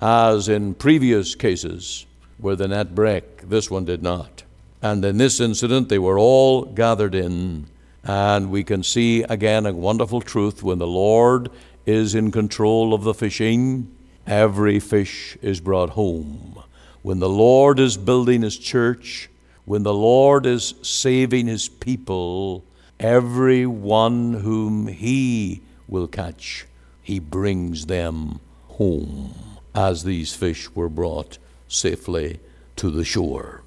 As 0.02 0.50
in 0.50 0.74
previous 0.74 1.34
cases 1.34 2.04
where 2.36 2.56
the 2.56 2.68
net 2.68 2.94
broke, 2.94 3.48
this 3.48 3.70
one 3.70 3.86
did 3.86 4.02
not. 4.02 4.42
And 4.82 5.02
in 5.02 5.16
this 5.16 5.40
incident, 5.40 5.88
they 5.88 5.98
were 5.98 6.18
all 6.18 6.66
gathered 6.66 7.14
in 7.14 7.68
and 8.04 8.50
we 8.50 8.62
can 8.62 8.82
see 8.82 9.22
again 9.22 9.66
a 9.66 9.72
wonderful 9.72 10.20
truth 10.20 10.62
when 10.62 10.78
the 10.78 10.86
Lord 10.86 11.50
is 11.86 12.14
in 12.14 12.30
control 12.30 12.92
of 12.92 13.02
the 13.02 13.14
fishing, 13.14 13.94
every 14.26 14.78
fish 14.78 15.36
is 15.40 15.60
brought 15.60 15.90
home. 15.90 16.62
When 17.02 17.18
the 17.18 17.28
Lord 17.28 17.78
is 17.78 17.96
building 17.96 18.42
his 18.42 18.58
church, 18.58 19.30
when 19.64 19.82
the 19.82 19.94
Lord 19.94 20.46
is 20.46 20.74
saving 20.82 21.46
his 21.46 21.68
people, 21.68 22.64
every 23.00 23.66
one 23.66 24.34
whom 24.34 24.86
he 24.86 25.62
will 25.88 26.06
catch, 26.06 26.66
he 27.02 27.18
brings 27.18 27.86
them 27.86 28.40
home, 28.68 29.34
as 29.74 30.04
these 30.04 30.34
fish 30.34 30.70
were 30.74 30.88
brought 30.88 31.38
safely 31.68 32.40
to 32.76 32.90
the 32.90 33.04
shore. 33.04 33.62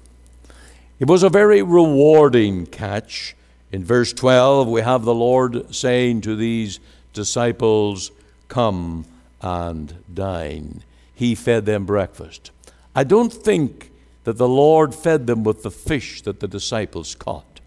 It 0.98 1.08
was 1.08 1.22
a 1.22 1.28
very 1.28 1.62
rewarding 1.62 2.66
catch 2.66 3.36
in 3.70 3.84
verse 3.84 4.12
12, 4.12 4.68
we 4.68 4.80
have 4.80 5.04
the 5.04 5.14
Lord 5.14 5.74
saying 5.74 6.22
to 6.22 6.34
these 6.34 6.80
disciples, 7.12 8.10
Come 8.48 9.04
and 9.42 9.94
dine. 10.12 10.82
He 11.14 11.34
fed 11.34 11.66
them 11.66 11.84
breakfast. 11.84 12.50
I 12.94 13.04
don't 13.04 13.32
think 13.32 13.92
that 14.24 14.38
the 14.38 14.48
Lord 14.48 14.94
fed 14.94 15.26
them 15.26 15.44
with 15.44 15.62
the 15.62 15.70
fish 15.70 16.22
that 16.22 16.40
the 16.40 16.48
disciples 16.48 17.14
caught. 17.14 17.60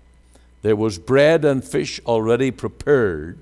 There 0.62 0.76
was 0.76 1.00
bread 1.00 1.44
and 1.46 1.64
fish 1.64 2.00
already 2.06 2.52
prepared, 2.52 3.40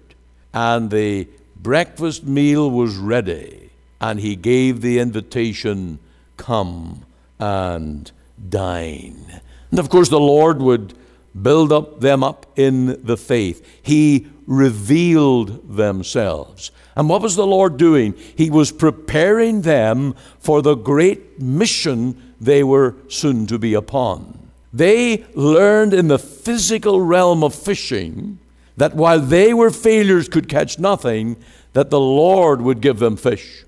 and 0.53 0.89
the 0.89 1.27
breakfast 1.55 2.23
meal 2.25 2.69
was 2.69 2.95
ready, 2.97 3.69
and 3.99 4.19
He 4.19 4.35
gave 4.35 4.81
the 4.81 4.99
invitation, 4.99 5.99
come 6.37 7.05
and 7.39 8.11
dine. 8.49 9.41
And 9.69 9.79
of 9.79 9.89
course, 9.89 10.09
the 10.09 10.19
Lord 10.19 10.61
would 10.61 10.93
build 11.39 11.71
up 11.71 11.99
them 11.99 12.23
up 12.23 12.45
in 12.55 13.05
the 13.05 13.17
faith. 13.17 13.65
He 13.81 14.27
revealed 14.45 15.75
themselves. 15.75 16.71
And 16.95 17.07
what 17.07 17.21
was 17.21 17.35
the 17.35 17.45
Lord 17.45 17.77
doing? 17.77 18.15
He 18.35 18.49
was 18.49 18.71
preparing 18.71 19.61
them 19.61 20.15
for 20.39 20.61
the 20.61 20.75
great 20.75 21.39
mission 21.39 22.33
they 22.41 22.63
were 22.63 22.95
soon 23.07 23.47
to 23.47 23.59
be 23.59 23.73
upon. 23.73 24.49
They 24.73 25.25
learned 25.33 25.93
in 25.93 26.07
the 26.07 26.19
physical 26.19 27.01
realm 27.01 27.43
of 27.43 27.55
fishing 27.55 28.39
that 28.77 28.95
while 28.95 29.19
they 29.19 29.53
were 29.53 29.71
failures, 29.71 30.29
could 30.29 30.47
catch 30.47 30.79
nothing, 30.79 31.37
that 31.73 31.89
the 31.89 31.99
Lord 31.99 32.61
would 32.61 32.81
give 32.81 32.99
them 32.99 33.17
fish. 33.17 33.65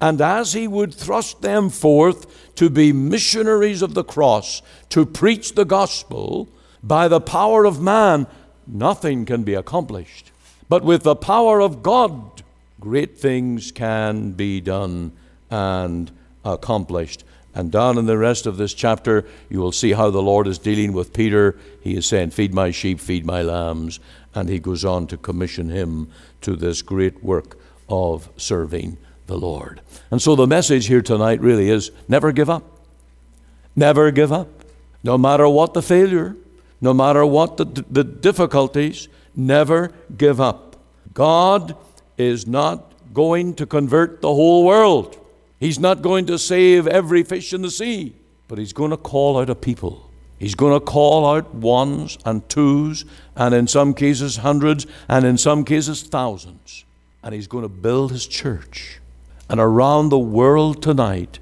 And 0.00 0.20
as 0.20 0.52
He 0.52 0.68
would 0.68 0.94
thrust 0.94 1.42
them 1.42 1.70
forth 1.70 2.54
to 2.56 2.70
be 2.70 2.92
missionaries 2.92 3.82
of 3.82 3.94
the 3.94 4.04
cross, 4.04 4.62
to 4.90 5.06
preach 5.06 5.54
the 5.54 5.64
gospel, 5.64 6.48
by 6.82 7.08
the 7.08 7.20
power 7.20 7.64
of 7.64 7.80
man, 7.80 8.26
nothing 8.66 9.24
can 9.24 9.42
be 9.42 9.54
accomplished. 9.54 10.30
But 10.68 10.84
with 10.84 11.02
the 11.02 11.16
power 11.16 11.60
of 11.60 11.82
God, 11.82 12.42
great 12.78 13.18
things 13.18 13.72
can 13.72 14.32
be 14.32 14.60
done 14.60 15.12
and 15.50 16.10
accomplished. 16.44 17.24
And 17.54 17.72
down 17.72 17.98
in 17.98 18.06
the 18.06 18.16
rest 18.16 18.46
of 18.46 18.56
this 18.56 18.72
chapter, 18.72 19.26
you 19.48 19.58
will 19.58 19.72
see 19.72 19.92
how 19.92 20.10
the 20.10 20.22
Lord 20.22 20.46
is 20.46 20.58
dealing 20.58 20.92
with 20.92 21.12
Peter. 21.12 21.58
He 21.80 21.96
is 21.96 22.06
saying, 22.06 22.30
Feed 22.30 22.54
my 22.54 22.70
sheep, 22.70 23.00
feed 23.00 23.26
my 23.26 23.42
lambs. 23.42 23.98
And 24.34 24.48
he 24.48 24.60
goes 24.60 24.84
on 24.84 25.08
to 25.08 25.16
commission 25.16 25.70
him 25.70 26.08
to 26.42 26.54
this 26.54 26.82
great 26.82 27.24
work 27.24 27.58
of 27.88 28.30
serving 28.36 28.98
the 29.26 29.36
Lord. 29.36 29.80
And 30.10 30.22
so 30.22 30.36
the 30.36 30.46
message 30.46 30.86
here 30.86 31.02
tonight 31.02 31.40
really 31.40 31.68
is 31.68 31.90
never 32.06 32.30
give 32.30 32.48
up. 32.48 32.62
Never 33.74 34.12
give 34.12 34.32
up. 34.32 34.48
No 35.02 35.18
matter 35.18 35.48
what 35.48 35.74
the 35.74 35.82
failure, 35.82 36.36
no 36.80 36.94
matter 36.94 37.24
what 37.26 37.56
the, 37.56 37.64
the 37.90 38.04
difficulties, 38.04 39.08
never 39.36 39.92
give 40.16 40.40
up. 40.40 40.76
God 41.12 41.76
is 42.16 42.46
not 42.46 42.92
going 43.12 43.54
to 43.54 43.66
convert 43.66 44.20
the 44.20 44.34
whole 44.34 44.64
world. 44.64 45.16
He's 45.58 45.78
not 45.78 46.02
going 46.02 46.26
to 46.26 46.38
save 46.38 46.86
every 46.86 47.22
fish 47.22 47.52
in 47.52 47.62
the 47.62 47.70
sea, 47.70 48.14
but 48.48 48.58
He's 48.58 48.72
going 48.72 48.90
to 48.90 48.96
call 48.96 49.38
out 49.38 49.50
a 49.50 49.54
people. 49.54 50.10
He's 50.38 50.54
going 50.54 50.72
to 50.72 50.84
call 50.84 51.26
out 51.26 51.54
ones 51.54 52.16
and 52.24 52.48
twos, 52.48 53.04
and 53.36 53.54
in 53.54 53.66
some 53.66 53.92
cases 53.92 54.38
hundreds, 54.38 54.86
and 55.06 55.26
in 55.26 55.36
some 55.36 55.64
cases 55.64 56.02
thousands. 56.02 56.86
And 57.22 57.34
He's 57.34 57.46
going 57.46 57.62
to 57.62 57.68
build 57.68 58.10
His 58.10 58.26
church. 58.26 59.00
And 59.50 59.60
around 59.60 60.08
the 60.08 60.18
world 60.18 60.82
tonight, 60.82 61.40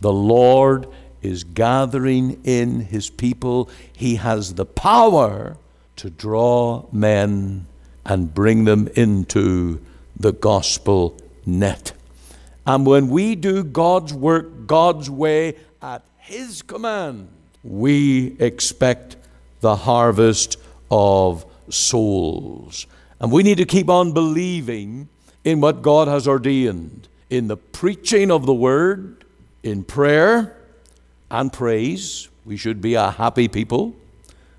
the 0.00 0.12
Lord 0.12 0.86
is 1.22 1.44
gathering 1.44 2.40
in 2.44 2.80
His 2.80 3.10
people. 3.10 3.68
He 3.92 4.16
has 4.16 4.54
the 4.54 4.64
power 4.66 5.56
to 5.96 6.10
draw 6.10 6.86
men 6.92 7.66
and 8.04 8.34
bring 8.34 8.64
them 8.64 8.88
into 8.96 9.80
the 10.18 10.32
gospel 10.32 11.16
net. 11.44 11.92
And 12.66 12.86
when 12.86 13.08
we 13.08 13.34
do 13.34 13.64
God's 13.64 14.12
work 14.12 14.66
God's 14.66 15.10
way 15.10 15.56
at 15.82 16.04
His 16.18 16.62
command, 16.62 17.28
we 17.62 18.36
expect 18.38 19.16
the 19.60 19.76
harvest 19.76 20.56
of 20.90 21.44
souls. 21.68 22.86
And 23.20 23.30
we 23.30 23.42
need 23.42 23.58
to 23.58 23.66
keep 23.66 23.88
on 23.88 24.12
believing 24.12 25.08
in 25.44 25.60
what 25.60 25.82
God 25.82 26.08
has 26.08 26.26
ordained 26.26 27.08
in 27.28 27.48
the 27.48 27.56
preaching 27.56 28.30
of 28.30 28.46
the 28.46 28.54
word, 28.54 29.24
in 29.62 29.84
prayer 29.84 30.56
and 31.30 31.52
praise. 31.52 32.28
We 32.44 32.56
should 32.56 32.80
be 32.80 32.94
a 32.94 33.10
happy 33.10 33.48
people. 33.48 33.94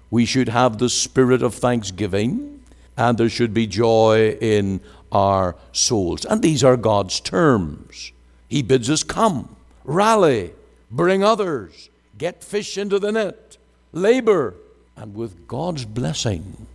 We 0.09 0.25
should 0.25 0.49
have 0.49 0.77
the 0.77 0.89
spirit 0.89 1.41
of 1.41 1.55
thanksgiving, 1.55 2.63
and 2.97 3.17
there 3.17 3.29
should 3.29 3.53
be 3.53 3.67
joy 3.67 4.37
in 4.41 4.81
our 5.11 5.55
souls. 5.71 6.25
And 6.25 6.41
these 6.41 6.63
are 6.63 6.77
God's 6.77 7.19
terms. 7.19 8.11
He 8.47 8.61
bids 8.61 8.89
us 8.89 9.03
come, 9.03 9.55
rally, 9.83 10.53
bring 10.89 11.23
others, 11.23 11.89
get 12.17 12.43
fish 12.43 12.77
into 12.77 12.99
the 12.99 13.11
net, 13.11 13.57
labor, 13.93 14.55
and 14.95 15.15
with 15.15 15.47
God's 15.47 15.85
blessing, 15.85 16.67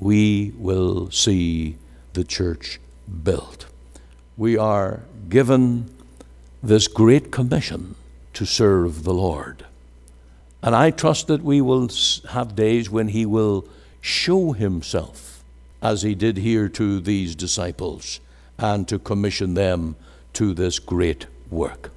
we 0.00 0.52
will 0.58 1.10
see 1.10 1.76
the 2.12 2.24
church 2.24 2.80
built. 3.22 3.66
We 4.36 4.58
are 4.58 5.02
given 5.28 5.90
this 6.62 6.88
great 6.88 7.30
commission 7.30 7.94
to 8.34 8.44
serve 8.44 9.04
the 9.04 9.14
Lord. 9.14 9.64
And 10.62 10.74
I 10.74 10.90
trust 10.90 11.26
that 11.26 11.42
we 11.42 11.60
will 11.60 11.88
have 12.30 12.56
days 12.56 12.90
when 12.90 13.08
He 13.08 13.26
will 13.26 13.66
show 14.00 14.52
Himself 14.52 15.34
as 15.84 16.00
he 16.00 16.14
did 16.14 16.38
here 16.38 16.66
to 16.66 16.98
these 16.98 17.34
disciples 17.36 18.18
and 18.58 18.88
to 18.88 18.98
commission 18.98 19.52
them 19.52 19.94
to 20.32 20.54
this 20.54 20.78
great 20.78 21.26
work. 21.50 21.90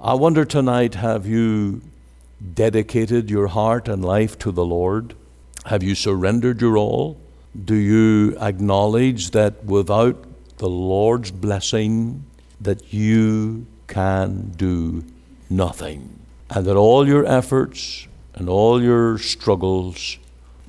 I 0.00 0.14
wonder 0.14 0.46
tonight 0.46 0.94
have 0.94 1.26
you 1.26 1.82
dedicated 2.54 3.28
your 3.28 3.48
heart 3.48 3.88
and 3.88 4.02
life 4.02 4.38
to 4.38 4.50
the 4.50 4.64
Lord? 4.64 5.14
Have 5.66 5.82
you 5.82 5.94
surrendered 5.94 6.62
your 6.62 6.78
all? 6.78 7.20
Do 7.62 7.74
you 7.74 8.38
acknowledge 8.40 9.32
that 9.32 9.64
without 9.64 10.24
the 10.56 10.68
Lord's 10.68 11.30
blessing 11.30 12.24
that 12.60 12.94
you 12.94 13.66
can 13.86 14.52
do 14.56 15.04
nothing 15.50 16.18
and 16.50 16.66
that 16.66 16.76
all 16.76 17.06
your 17.06 17.26
efforts 17.26 18.06
and 18.34 18.48
all 18.48 18.82
your 18.82 19.18
struggles 19.18 20.18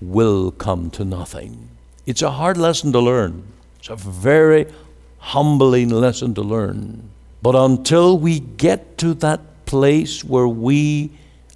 will 0.02 0.52
come 0.52 0.89
to 0.92 1.06
nothing? 1.06 1.70
It's 2.06 2.22
a 2.22 2.32
hard 2.32 2.58
lesson 2.58 2.92
to 2.94 3.00
learn. 3.00 3.44
It's 3.80 3.89
a 3.89 3.96
very 3.96 4.65
humbling 5.20 5.89
lesson 5.89 6.34
to 6.36 6.42
learn. 6.42 7.10
But 7.42 7.56
until 7.56 8.18
we 8.18 8.39
get 8.39 8.98
to 9.00 9.13
that 9.15 9.65
place 9.65 10.24
where 10.24 10.48
we 10.48 11.12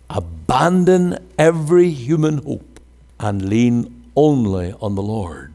abandon 0.09 1.17
every 1.37 1.89
human 1.89 2.37
hope 2.43 2.79
and 3.19 3.49
lean 3.49 4.03
only 4.15 4.73
on 4.79 4.95
the 4.95 5.01
Lord, 5.01 5.53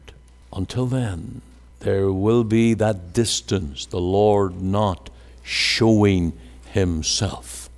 until 0.51 0.85
then, 0.85 1.41
there 1.79 2.11
will 2.11 2.43
be 2.43 2.73
that 2.73 3.13
distance, 3.13 3.85
the 3.85 3.99
Lord 4.01 4.61
not 4.61 5.09
showing 5.43 6.33
Himself. 6.71 7.69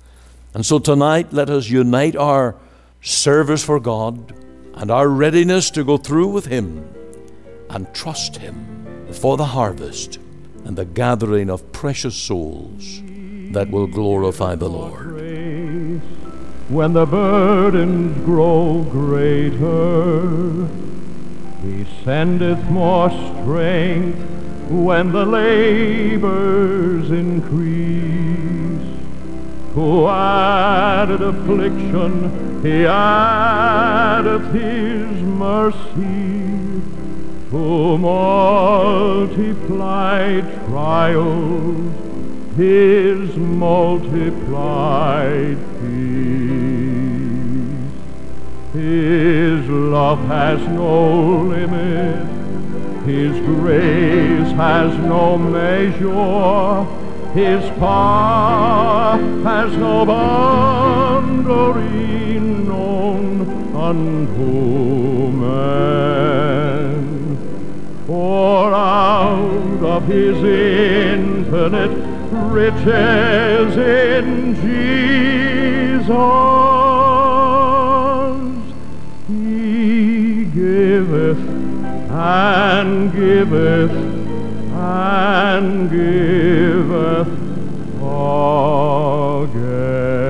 And 0.54 0.66
so 0.66 0.78
tonight, 0.78 1.32
let 1.32 1.48
us 1.48 1.68
unite 1.68 2.16
our 2.16 2.56
service 3.00 3.64
for 3.64 3.80
God 3.80 4.34
and 4.74 4.90
our 4.90 5.08
readiness 5.08 5.70
to 5.70 5.84
go 5.84 5.96
through 5.96 6.28
with 6.28 6.46
Him 6.46 6.88
and 7.70 7.92
trust 7.94 8.36
Him 8.36 9.06
for 9.12 9.36
the 9.36 9.46
harvest 9.46 10.18
and 10.64 10.76
the 10.76 10.84
gathering 10.84 11.50
of 11.50 11.72
precious 11.72 12.14
souls 12.14 13.02
that 13.52 13.70
will 13.70 13.86
glorify 13.86 14.54
the 14.54 14.68
Lord. 14.68 15.12
When 16.68 16.92
the 16.94 17.04
burdens 17.04 18.24
grow 18.24 18.82
greater, 18.90 20.66
He 21.62 21.84
sendeth 22.04 22.64
more 22.70 23.10
strength 23.10 24.18
when 24.70 25.12
the 25.12 25.26
labors 25.26 27.10
increase. 27.10 28.11
Who 29.74 30.06
added 30.06 31.22
affliction, 31.22 32.62
He 32.62 32.86
addeth 32.86 34.52
His 34.52 35.22
mercy 35.22 36.42
who 37.52 37.98
multiplied 37.98 39.44
trials, 40.66 41.92
his 42.56 43.36
multiplied 43.36 43.98
peace. 45.80 47.12
His 48.72 49.68
love 49.68 50.20
has 50.28 50.66
no 50.68 51.42
limit, 51.42 52.26
his 53.04 53.38
grace 53.44 54.52
has 54.52 54.96
no 55.00 55.36
measure, 55.36 56.86
his 57.34 57.64
power 57.78 59.18
has 59.42 59.74
no 59.78 60.04
boundary 60.04 61.30
known 62.38 63.74
unto 63.74 65.30
man. 65.30 66.92
For 68.06 68.74
out 68.74 69.82
of 69.82 70.04
his 70.04 70.36
infinite 70.44 71.90
riches 72.52 73.76
in 73.78 74.54
Jesus, 74.56 76.06
he 79.26 80.44
giveth 80.44 81.38
and 82.10 83.10
giveth 83.14 84.11
and 84.82 85.88
giveth 85.90 87.28
again. 89.44 90.21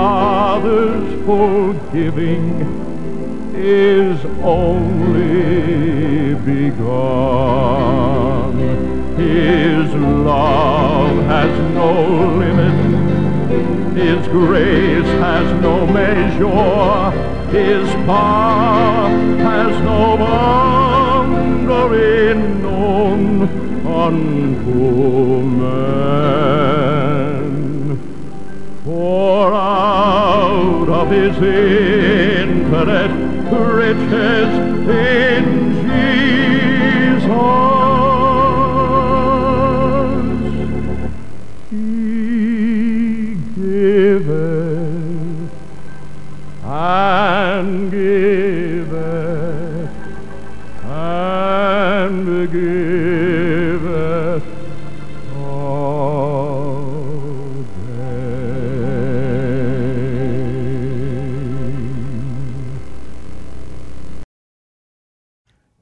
Father's 0.00 1.12
forgiving 1.26 2.42
is 3.54 4.24
only 4.42 6.32
begun. 6.36 7.36
His 9.18 9.92
love 9.92 11.16
has 11.26 11.52
no 11.74 11.92
limit. 12.42 12.78
His 13.94 14.26
grace 14.28 15.12
has 15.20 15.46
no 15.60 15.86
measure. 15.86 17.10
His 17.50 17.86
power 18.06 19.10
has 19.48 19.72
no 19.84 20.16
boundary 20.16 21.40
known 22.62 23.42
unto 23.86 25.42
man. 25.60 26.30
For 28.82 29.52
out 29.52 29.89
of 31.00 31.10
his 31.10 31.34
infinite 31.38 33.10
riches 33.50 34.48
in 34.86 35.59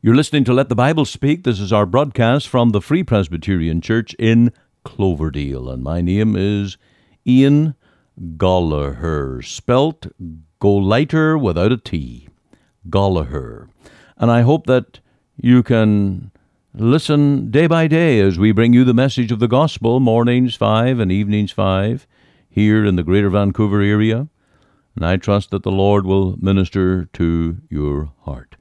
You're 0.09 0.16
listening 0.16 0.44
to 0.44 0.55
Let 0.55 0.71
the 0.71 0.75
Bible 0.75 1.05
Speak. 1.05 1.44
This 1.44 1.61
is 1.61 1.71
our 1.71 1.85
broadcast 1.85 2.49
from 2.49 2.71
the 2.71 2.81
Free 2.81 3.03
Presbyterian 3.03 3.83
Church 3.83 4.14
in 4.14 4.55
Cloverdale, 4.83 5.68
and 5.68 5.83
my 5.83 6.01
name 6.01 6.35
is 6.35 6.79
Ian 7.27 7.75
Goligher, 8.38 9.44
spelt 9.44 10.07
go 10.61 10.73
lighter 10.73 11.37
without 11.37 11.73
a 11.73 11.77
T. 11.77 12.31
Goligher. 12.88 13.68
And 14.16 14.31
I 14.31 14.40
hope 14.40 14.66
that 14.66 15.01
you 15.37 15.62
can 15.62 16.31
listen 16.73 17.51
day 17.51 17.66
by 17.66 17.87
day 17.87 18.18
as 18.21 18.38
we 18.38 18.51
bring 18.51 18.73
you 18.73 18.85
the 18.85 18.94
message 18.94 19.31
of 19.31 19.40
the 19.40 19.47
gospel, 19.47 20.01
mornings 20.01 20.55
5 20.55 21.01
and 21.01 21.12
evenings 21.12 21.53
5, 21.53 22.07
here 22.49 22.83
in 22.83 22.97
the 22.97 23.03
greater 23.03 23.29
Vancouver 23.29 23.83
area. 23.83 24.29
And 24.97 25.05
I 25.05 25.18
trust 25.18 25.51
that 25.51 25.64
the 25.64 25.71
Lord 25.71 26.07
will 26.07 26.38
minister 26.38 27.05
to 27.12 27.59
your 27.68 28.11
heart. 28.23 28.57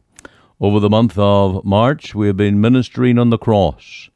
Over 0.60 0.80
the 0.80 0.90
month 0.90 1.20
of 1.20 1.64
March, 1.64 2.16
we 2.16 2.26
have 2.26 2.38
been 2.38 2.60
ministering 2.60 3.20
on 3.20 3.30
the 3.30 3.38
cross. 3.38 4.10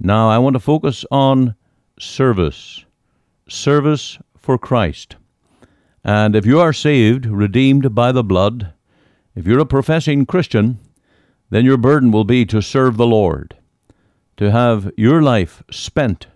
Now, 0.00 0.30
I 0.30 0.38
want 0.38 0.54
to 0.54 0.60
focus 0.60 1.04
on 1.10 1.54
service, 1.98 2.86
service 3.46 4.18
for 4.38 4.56
Christ. 4.56 5.16
And 6.02 6.34
if 6.34 6.46
you 6.46 6.58
are 6.58 6.72
saved, 6.72 7.26
redeemed 7.26 7.94
by 7.94 8.10
the 8.10 8.24
blood, 8.24 8.72
if 9.34 9.46
you're 9.46 9.58
a 9.58 9.66
professing 9.66 10.24
Christian, 10.24 10.78
then 11.50 11.66
your 11.66 11.76
burden 11.76 12.10
will 12.10 12.24
be 12.24 12.46
to 12.46 12.62
serve 12.62 12.96
the 12.96 13.06
Lord, 13.06 13.54
to 14.38 14.50
have 14.50 14.90
your 14.96 15.20
life 15.20 15.62
spent 15.70 16.26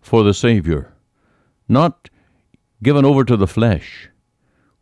for 0.00 0.24
the 0.24 0.34
Savior, 0.34 0.92
not 1.68 2.10
given 2.82 3.04
over 3.04 3.22
to 3.22 3.36
the 3.36 3.46
flesh. 3.46 4.08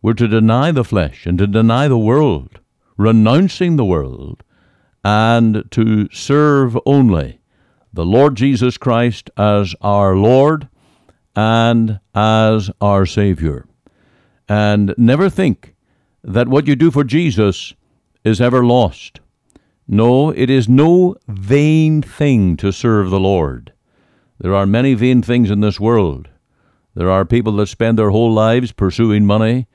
We're 0.01 0.15
to 0.15 0.27
deny 0.27 0.73
the 0.73 0.85
flesh 0.85 1.27
and 1.27 1.37
to 1.37 1.47
deny 1.47 1.87
the 1.87 1.99
world, 1.99 2.61
renouncing 2.97 3.77
the 3.77 3.85
world, 3.85 4.43
and 5.05 5.65
to 5.71 6.09
serve 6.13 6.77
only 6.85 7.41
the 7.93 8.05
Lord 8.05 8.37
Jesus 8.37 8.77
Christ 8.77 9.31
as 9.37 9.75
our 9.81 10.17
Lord 10.17 10.69
and 11.35 12.01
as 12.15 12.71
our 12.81 13.07
Savior. 13.07 13.67
And 14.49 14.95
never 14.97 15.31
think 15.31 15.75
that 16.23 16.49
what 16.49 16.67
you 16.67 16.77
do 16.77 16.91
for 16.91 17.05
Jesus 17.05 17.75
is 18.25 18.41
ever 18.41 18.65
lost. 18.65 19.21
No, 19.89 20.31
it 20.31 20.51
is 20.51 20.69
no 20.69 21.15
vain 21.29 22.03
thing 22.03 22.57
to 22.57 22.73
serve 22.73 23.11
the 23.11 23.21
Lord. 23.21 23.73
There 24.39 24.55
are 24.55 24.67
many 24.67 24.95
vain 24.95 25.23
things 25.23 25.51
in 25.51 25.61
this 25.61 25.79
world. 25.79 26.29
There 26.95 27.11
are 27.11 27.25
people 27.25 27.53
that 27.57 27.69
spend 27.69 27.99
their 27.99 28.11
whole 28.11 28.33
lives 28.33 28.73
pursuing 28.73 29.25
money, 29.25 29.67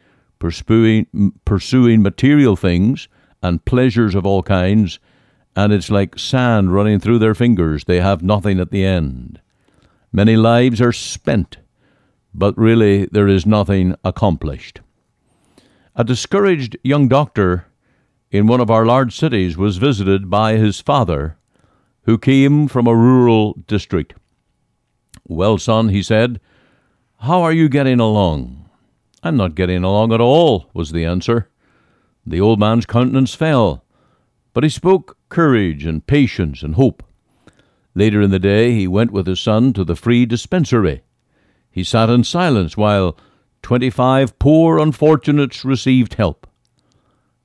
pursuing, 0.41 1.05
pursuing 1.45 2.01
material 2.01 2.55
things 2.55 3.07
and 3.43 3.63
pleasures 3.63 4.15
of 4.15 4.25
all 4.25 4.41
kinds, 4.41 4.99
and 5.55 5.71
it's 5.71 5.91
like 5.91 6.17
sand 6.17 6.73
running 6.73 6.99
through 6.99 7.19
their 7.19 7.35
fingers. 7.35 7.83
They 7.85 8.01
have 8.01 8.23
nothing 8.23 8.59
at 8.59 8.71
the 8.71 8.83
end. 8.83 9.39
Many 10.11 10.35
lives 10.35 10.81
are 10.81 10.91
spent, 10.91 11.57
but 12.33 12.57
really 12.57 13.05
there 13.05 13.27
is 13.27 13.45
nothing 13.45 13.95
accomplished. 14.03 14.81
A 15.95 16.03
discouraged 16.03 16.75
young 16.83 17.07
doctor 17.07 17.67
in 18.31 18.47
one 18.47 18.61
of 18.61 18.71
our 18.71 18.85
large 18.85 19.15
cities 19.15 19.55
was 19.55 19.77
visited 19.77 20.27
by 20.27 20.55
his 20.55 20.81
father, 20.81 21.37
who 22.05 22.17
came 22.17 22.67
from 22.67 22.87
a 22.87 22.95
rural 22.95 23.53
district. 23.67 24.15
Well, 25.27 25.59
son, 25.59 25.89
he 25.89 26.01
said, 26.01 26.39
how 27.19 27.43
are 27.43 27.53
you 27.53 27.69
getting 27.69 27.99
along? 27.99 28.60
I'm 29.23 29.37
not 29.37 29.55
getting 29.55 29.83
along 29.83 30.13
at 30.13 30.21
all, 30.21 30.69
was 30.73 30.91
the 30.91 31.05
answer. 31.05 31.49
The 32.25 32.41
old 32.41 32.59
man's 32.59 32.85
countenance 32.85 33.35
fell, 33.35 33.83
but 34.53 34.63
he 34.63 34.69
spoke 34.69 35.17
courage 35.29 35.85
and 35.85 36.05
patience 36.05 36.63
and 36.63 36.75
hope. 36.75 37.03
Later 37.93 38.21
in 38.21 38.31
the 38.31 38.39
day, 38.39 38.73
he 38.73 38.87
went 38.87 39.11
with 39.11 39.27
his 39.27 39.39
son 39.39 39.73
to 39.73 39.83
the 39.83 39.95
free 39.95 40.25
dispensary. 40.25 41.01
He 41.69 41.83
sat 41.83 42.09
in 42.09 42.23
silence 42.23 42.75
while 42.77 43.17
twenty 43.61 43.89
five 43.89 44.37
poor 44.39 44.79
unfortunates 44.79 45.63
received 45.63 46.15
help. 46.15 46.47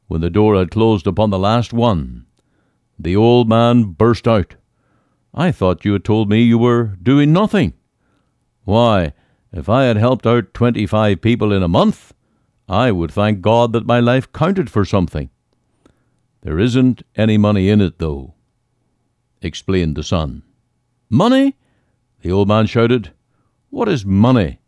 When 0.09 0.21
the 0.21 0.31
door 0.31 0.57
had 0.57 0.71
closed 0.71 1.07
upon 1.07 1.31
the 1.31 1.39
last 1.39 1.73
one, 1.73 2.27
the 2.99 3.17
old 3.17 3.49
man 3.49 3.93
burst 3.93 4.27
out. 4.27 4.55
I 5.35 5.53
thought 5.53 5.85
you 5.85 5.93
had 5.93 6.05
told 6.05 6.31
me 6.31 6.43
you 6.43 6.59
were 6.59 6.97
doing 7.03 7.33
nothing. 7.33 7.75
Why, 8.65 9.13
if 9.57 9.69
I 9.69 9.85
had 9.85 9.97
helped 9.97 10.27
out 10.27 10.55
twenty 10.55 10.87
five 10.87 11.21
people 11.21 11.53
in 11.53 11.63
a 11.63 11.69
month, 11.69 12.13
I 12.69 12.93
would 12.93 13.11
thank 13.11 13.41
God 13.41 13.73
that 13.73 13.87
my 13.87 14.01
life 14.01 14.33
counted 14.33 14.71
for 14.71 14.85
something. 14.85 15.31
There 16.43 16.59
isn't 16.59 17.03
any 17.17 17.39
money 17.39 17.69
in 17.69 17.81
it, 17.81 17.99
though, 17.99 18.35
explained 19.41 19.97
the 19.97 20.03
son. 20.03 20.43
Money? 21.09 21.57
The 22.23 22.33
old 22.33 22.49
man 22.49 22.67
shouted. 22.67 23.13
What 23.71 23.89
is 23.89 24.05
money 24.05 24.61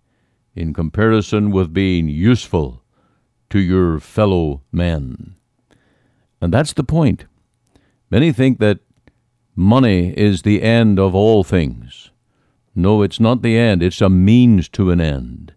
in 0.54 0.74
comparison 0.74 1.50
with 1.50 1.72
being 1.72 2.08
useful 2.08 2.82
to 3.50 3.58
your 3.58 4.00
fellow 4.00 4.62
men. 4.72 5.34
And 6.40 6.52
that's 6.52 6.72
the 6.72 6.84
point. 6.84 7.26
Many 8.10 8.32
think 8.32 8.58
that 8.58 8.80
money 9.54 10.10
is 10.16 10.42
the 10.42 10.62
end 10.62 10.98
of 10.98 11.14
all 11.14 11.44
things. 11.44 12.10
No, 12.78 13.02
it's 13.02 13.18
not 13.18 13.42
the 13.42 13.58
end, 13.58 13.82
it's 13.82 14.00
a 14.00 14.08
means 14.08 14.68
to 14.68 14.92
an 14.92 15.00
end. 15.00 15.52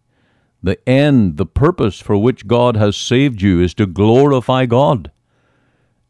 The 0.63 0.79
end, 0.89 1.37
the 1.37 1.45
purpose 1.45 1.99
for 1.99 2.17
which 2.17 2.47
God 2.47 2.75
has 2.77 2.97
saved 2.97 3.43
you 3.43 3.61
is 3.61 3.75
to 3.75 3.85
glorify 3.85 4.65
God. 4.65 5.11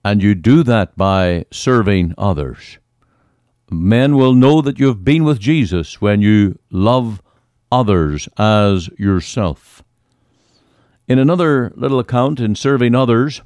And 0.06 0.24
you 0.24 0.36
do 0.36 0.64
that 0.64 0.96
by 0.96 1.48
serving 1.52 2.14
others. 2.18 2.80
Men 3.70 4.16
will 4.16 4.34
know 4.34 4.62
that 4.62 4.80
you 4.80 4.88
have 4.88 5.04
been 5.04 5.26
with 5.26 5.42
Jesus 5.42 6.00
when 6.00 6.22
you 6.22 6.58
love 6.70 7.22
others 7.70 8.30
as 8.38 8.88
yourself. 8.98 9.84
In 11.10 11.20
another 11.20 11.74
little 11.76 12.00
account 12.00 12.40
in 12.40 12.56
serving 12.56 12.96
others, 12.96 13.42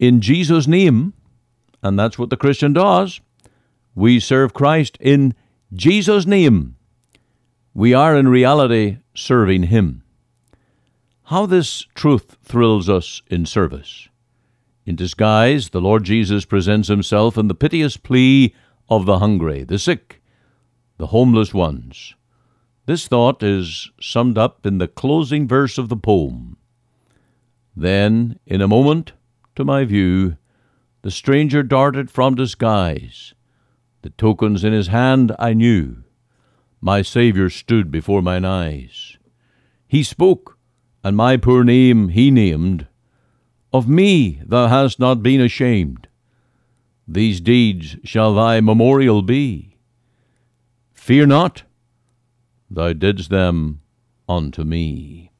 in 0.00 0.20
Jesus' 0.20 0.66
name, 0.66 1.12
and 1.80 1.96
that's 1.96 2.18
what 2.18 2.30
the 2.30 2.36
Christian 2.36 2.72
does, 2.72 3.20
we 3.94 4.18
serve 4.18 4.52
Christ 4.52 4.98
in 5.00 5.36
Jesus' 5.74 6.26
name. 6.26 6.76
We 7.72 7.94
are 7.94 8.14
in 8.14 8.28
reality 8.28 8.98
serving 9.14 9.64
Him. 9.64 10.02
How 11.24 11.46
this 11.46 11.86
truth 11.94 12.36
thrills 12.42 12.90
us 12.90 13.22
in 13.28 13.46
service. 13.46 14.08
In 14.84 14.96
disguise, 14.96 15.70
the 15.70 15.80
Lord 15.80 16.04
Jesus 16.04 16.44
presents 16.44 16.88
Himself 16.88 17.38
in 17.38 17.48
the 17.48 17.54
piteous 17.54 17.96
plea 17.96 18.54
of 18.90 19.06
the 19.06 19.18
hungry, 19.18 19.64
the 19.64 19.78
sick, 19.78 20.20
the 20.98 21.06
homeless 21.06 21.54
ones. 21.54 22.16
This 22.84 23.08
thought 23.08 23.42
is 23.42 23.90
summed 23.98 24.36
up 24.36 24.66
in 24.66 24.76
the 24.76 24.88
closing 24.88 25.48
verse 25.48 25.78
of 25.78 25.88
the 25.88 25.96
poem. 25.96 26.58
Then, 27.74 28.38
in 28.44 28.60
a 28.60 28.68
moment, 28.68 29.12
to 29.56 29.64
my 29.64 29.86
view, 29.86 30.36
the 31.00 31.10
stranger 31.10 31.62
darted 31.62 32.10
from 32.10 32.34
disguise. 32.34 33.32
The 34.02 34.10
tokens 34.10 34.64
in 34.64 34.72
his 34.72 34.88
hand 34.88 35.32
I 35.38 35.54
knew. 35.54 36.02
My 36.80 37.02
Saviour 37.02 37.48
stood 37.48 37.90
before 37.90 38.20
mine 38.20 38.44
eyes. 38.44 39.16
He 39.86 40.02
spoke, 40.02 40.58
and 41.04 41.16
my 41.16 41.36
poor 41.36 41.62
name 41.62 42.08
he 42.08 42.30
named. 42.30 42.88
Of 43.72 43.88
me 43.88 44.42
thou 44.44 44.66
hast 44.66 44.98
not 44.98 45.22
been 45.22 45.40
ashamed. 45.40 46.08
These 47.06 47.40
deeds 47.40 47.96
shall 48.04 48.34
thy 48.34 48.60
memorial 48.60 49.22
be. 49.22 49.76
Fear 50.92 51.26
not, 51.26 51.62
thou 52.70 52.92
didst 52.92 53.30
them 53.30 53.80
unto 54.28 54.64
me. 54.64 55.30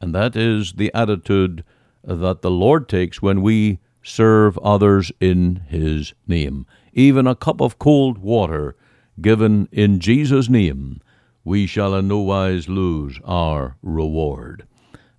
And 0.00 0.14
that 0.14 0.36
is 0.36 0.74
the 0.74 0.92
attitude 0.94 1.64
that 2.02 2.42
the 2.42 2.50
Lord 2.50 2.88
takes 2.88 3.22
when 3.22 3.42
we 3.42 3.78
serve 4.02 4.58
others 4.58 5.12
in 5.20 5.64
His 5.68 6.14
name. 6.26 6.66
Even 6.98 7.28
a 7.28 7.36
cup 7.36 7.60
of 7.60 7.78
cold 7.78 8.18
water 8.18 8.74
given 9.20 9.68
in 9.70 10.00
Jesus' 10.00 10.48
name, 10.48 11.00
we 11.44 11.64
shall 11.64 11.94
in 11.94 12.08
no 12.08 12.18
wise 12.18 12.68
lose 12.68 13.20
our 13.24 13.76
reward. 13.84 14.66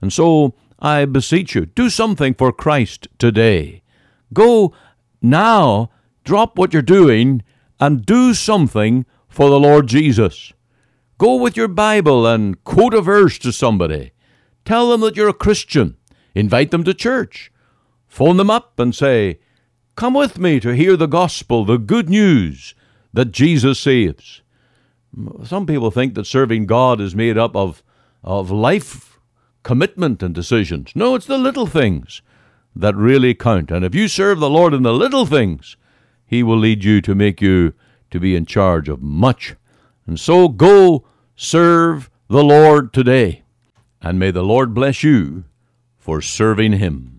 And 0.01 0.11
so 0.11 0.55
I 0.79 1.05
beseech 1.05 1.55
you, 1.55 1.67
do 1.67 1.89
something 1.89 2.33
for 2.33 2.51
Christ 2.51 3.07
today. 3.17 3.81
Go 4.33 4.73
now, 5.21 5.89
drop 6.25 6.57
what 6.57 6.73
you're 6.73 6.81
doing, 6.81 7.43
and 7.79 8.05
do 8.05 8.33
something 8.33 9.05
for 9.29 9.49
the 9.49 9.57
Lord 9.57 9.87
Jesus. 9.87 10.51
Go 11.17 11.37
with 11.37 11.55
your 11.55 11.69
Bible 11.69 12.27
and 12.27 12.61
quote 12.65 12.93
a 12.93 12.99
verse 12.99 13.39
to 13.39 13.53
somebody. 13.53 14.11
Tell 14.65 14.89
them 14.89 14.99
that 14.99 15.15
you're 15.15 15.29
a 15.29 15.33
Christian. 15.33 15.95
Invite 16.35 16.71
them 16.71 16.83
to 16.83 16.93
church. 16.93 17.53
Phone 18.09 18.35
them 18.35 18.49
up 18.49 18.77
and 18.79 18.93
say, 18.93 19.39
Come 19.99 20.13
with 20.13 20.39
me 20.39 20.61
to 20.61 20.73
hear 20.73 20.95
the 20.95 21.07
gospel, 21.07 21.65
the 21.65 21.77
good 21.77 22.09
news 22.09 22.73
that 23.11 23.33
Jesus 23.33 23.81
saves. 23.81 24.41
Some 25.43 25.65
people 25.65 25.91
think 25.91 26.13
that 26.13 26.23
serving 26.23 26.67
God 26.67 27.01
is 27.01 27.13
made 27.13 27.37
up 27.37 27.53
of, 27.53 27.83
of 28.23 28.49
life 28.49 29.19
commitment 29.61 30.23
and 30.23 30.33
decisions. 30.33 30.93
No, 30.95 31.15
it's 31.15 31.25
the 31.25 31.37
little 31.37 31.67
things 31.67 32.21
that 32.73 32.95
really 32.95 33.33
count. 33.33 33.71
And 33.71 33.83
if 33.83 33.93
you 33.93 34.07
serve 34.07 34.39
the 34.39 34.49
Lord 34.49 34.73
in 34.73 34.83
the 34.83 34.93
little 34.93 35.25
things, 35.25 35.75
He 36.25 36.43
will 36.43 36.57
lead 36.57 36.85
you 36.85 37.01
to 37.01 37.13
make 37.13 37.41
you 37.41 37.73
to 38.09 38.21
be 38.21 38.37
in 38.37 38.45
charge 38.45 38.87
of 38.87 39.01
much. 39.01 39.57
And 40.07 40.17
so 40.17 40.47
go 40.47 41.03
serve 41.35 42.09
the 42.29 42.41
Lord 42.41 42.93
today. 42.93 43.43
And 44.01 44.17
may 44.17 44.31
the 44.31 44.43
Lord 44.43 44.73
bless 44.73 45.03
you 45.03 45.43
for 45.97 46.21
serving 46.21 46.71
Him. 46.71 47.18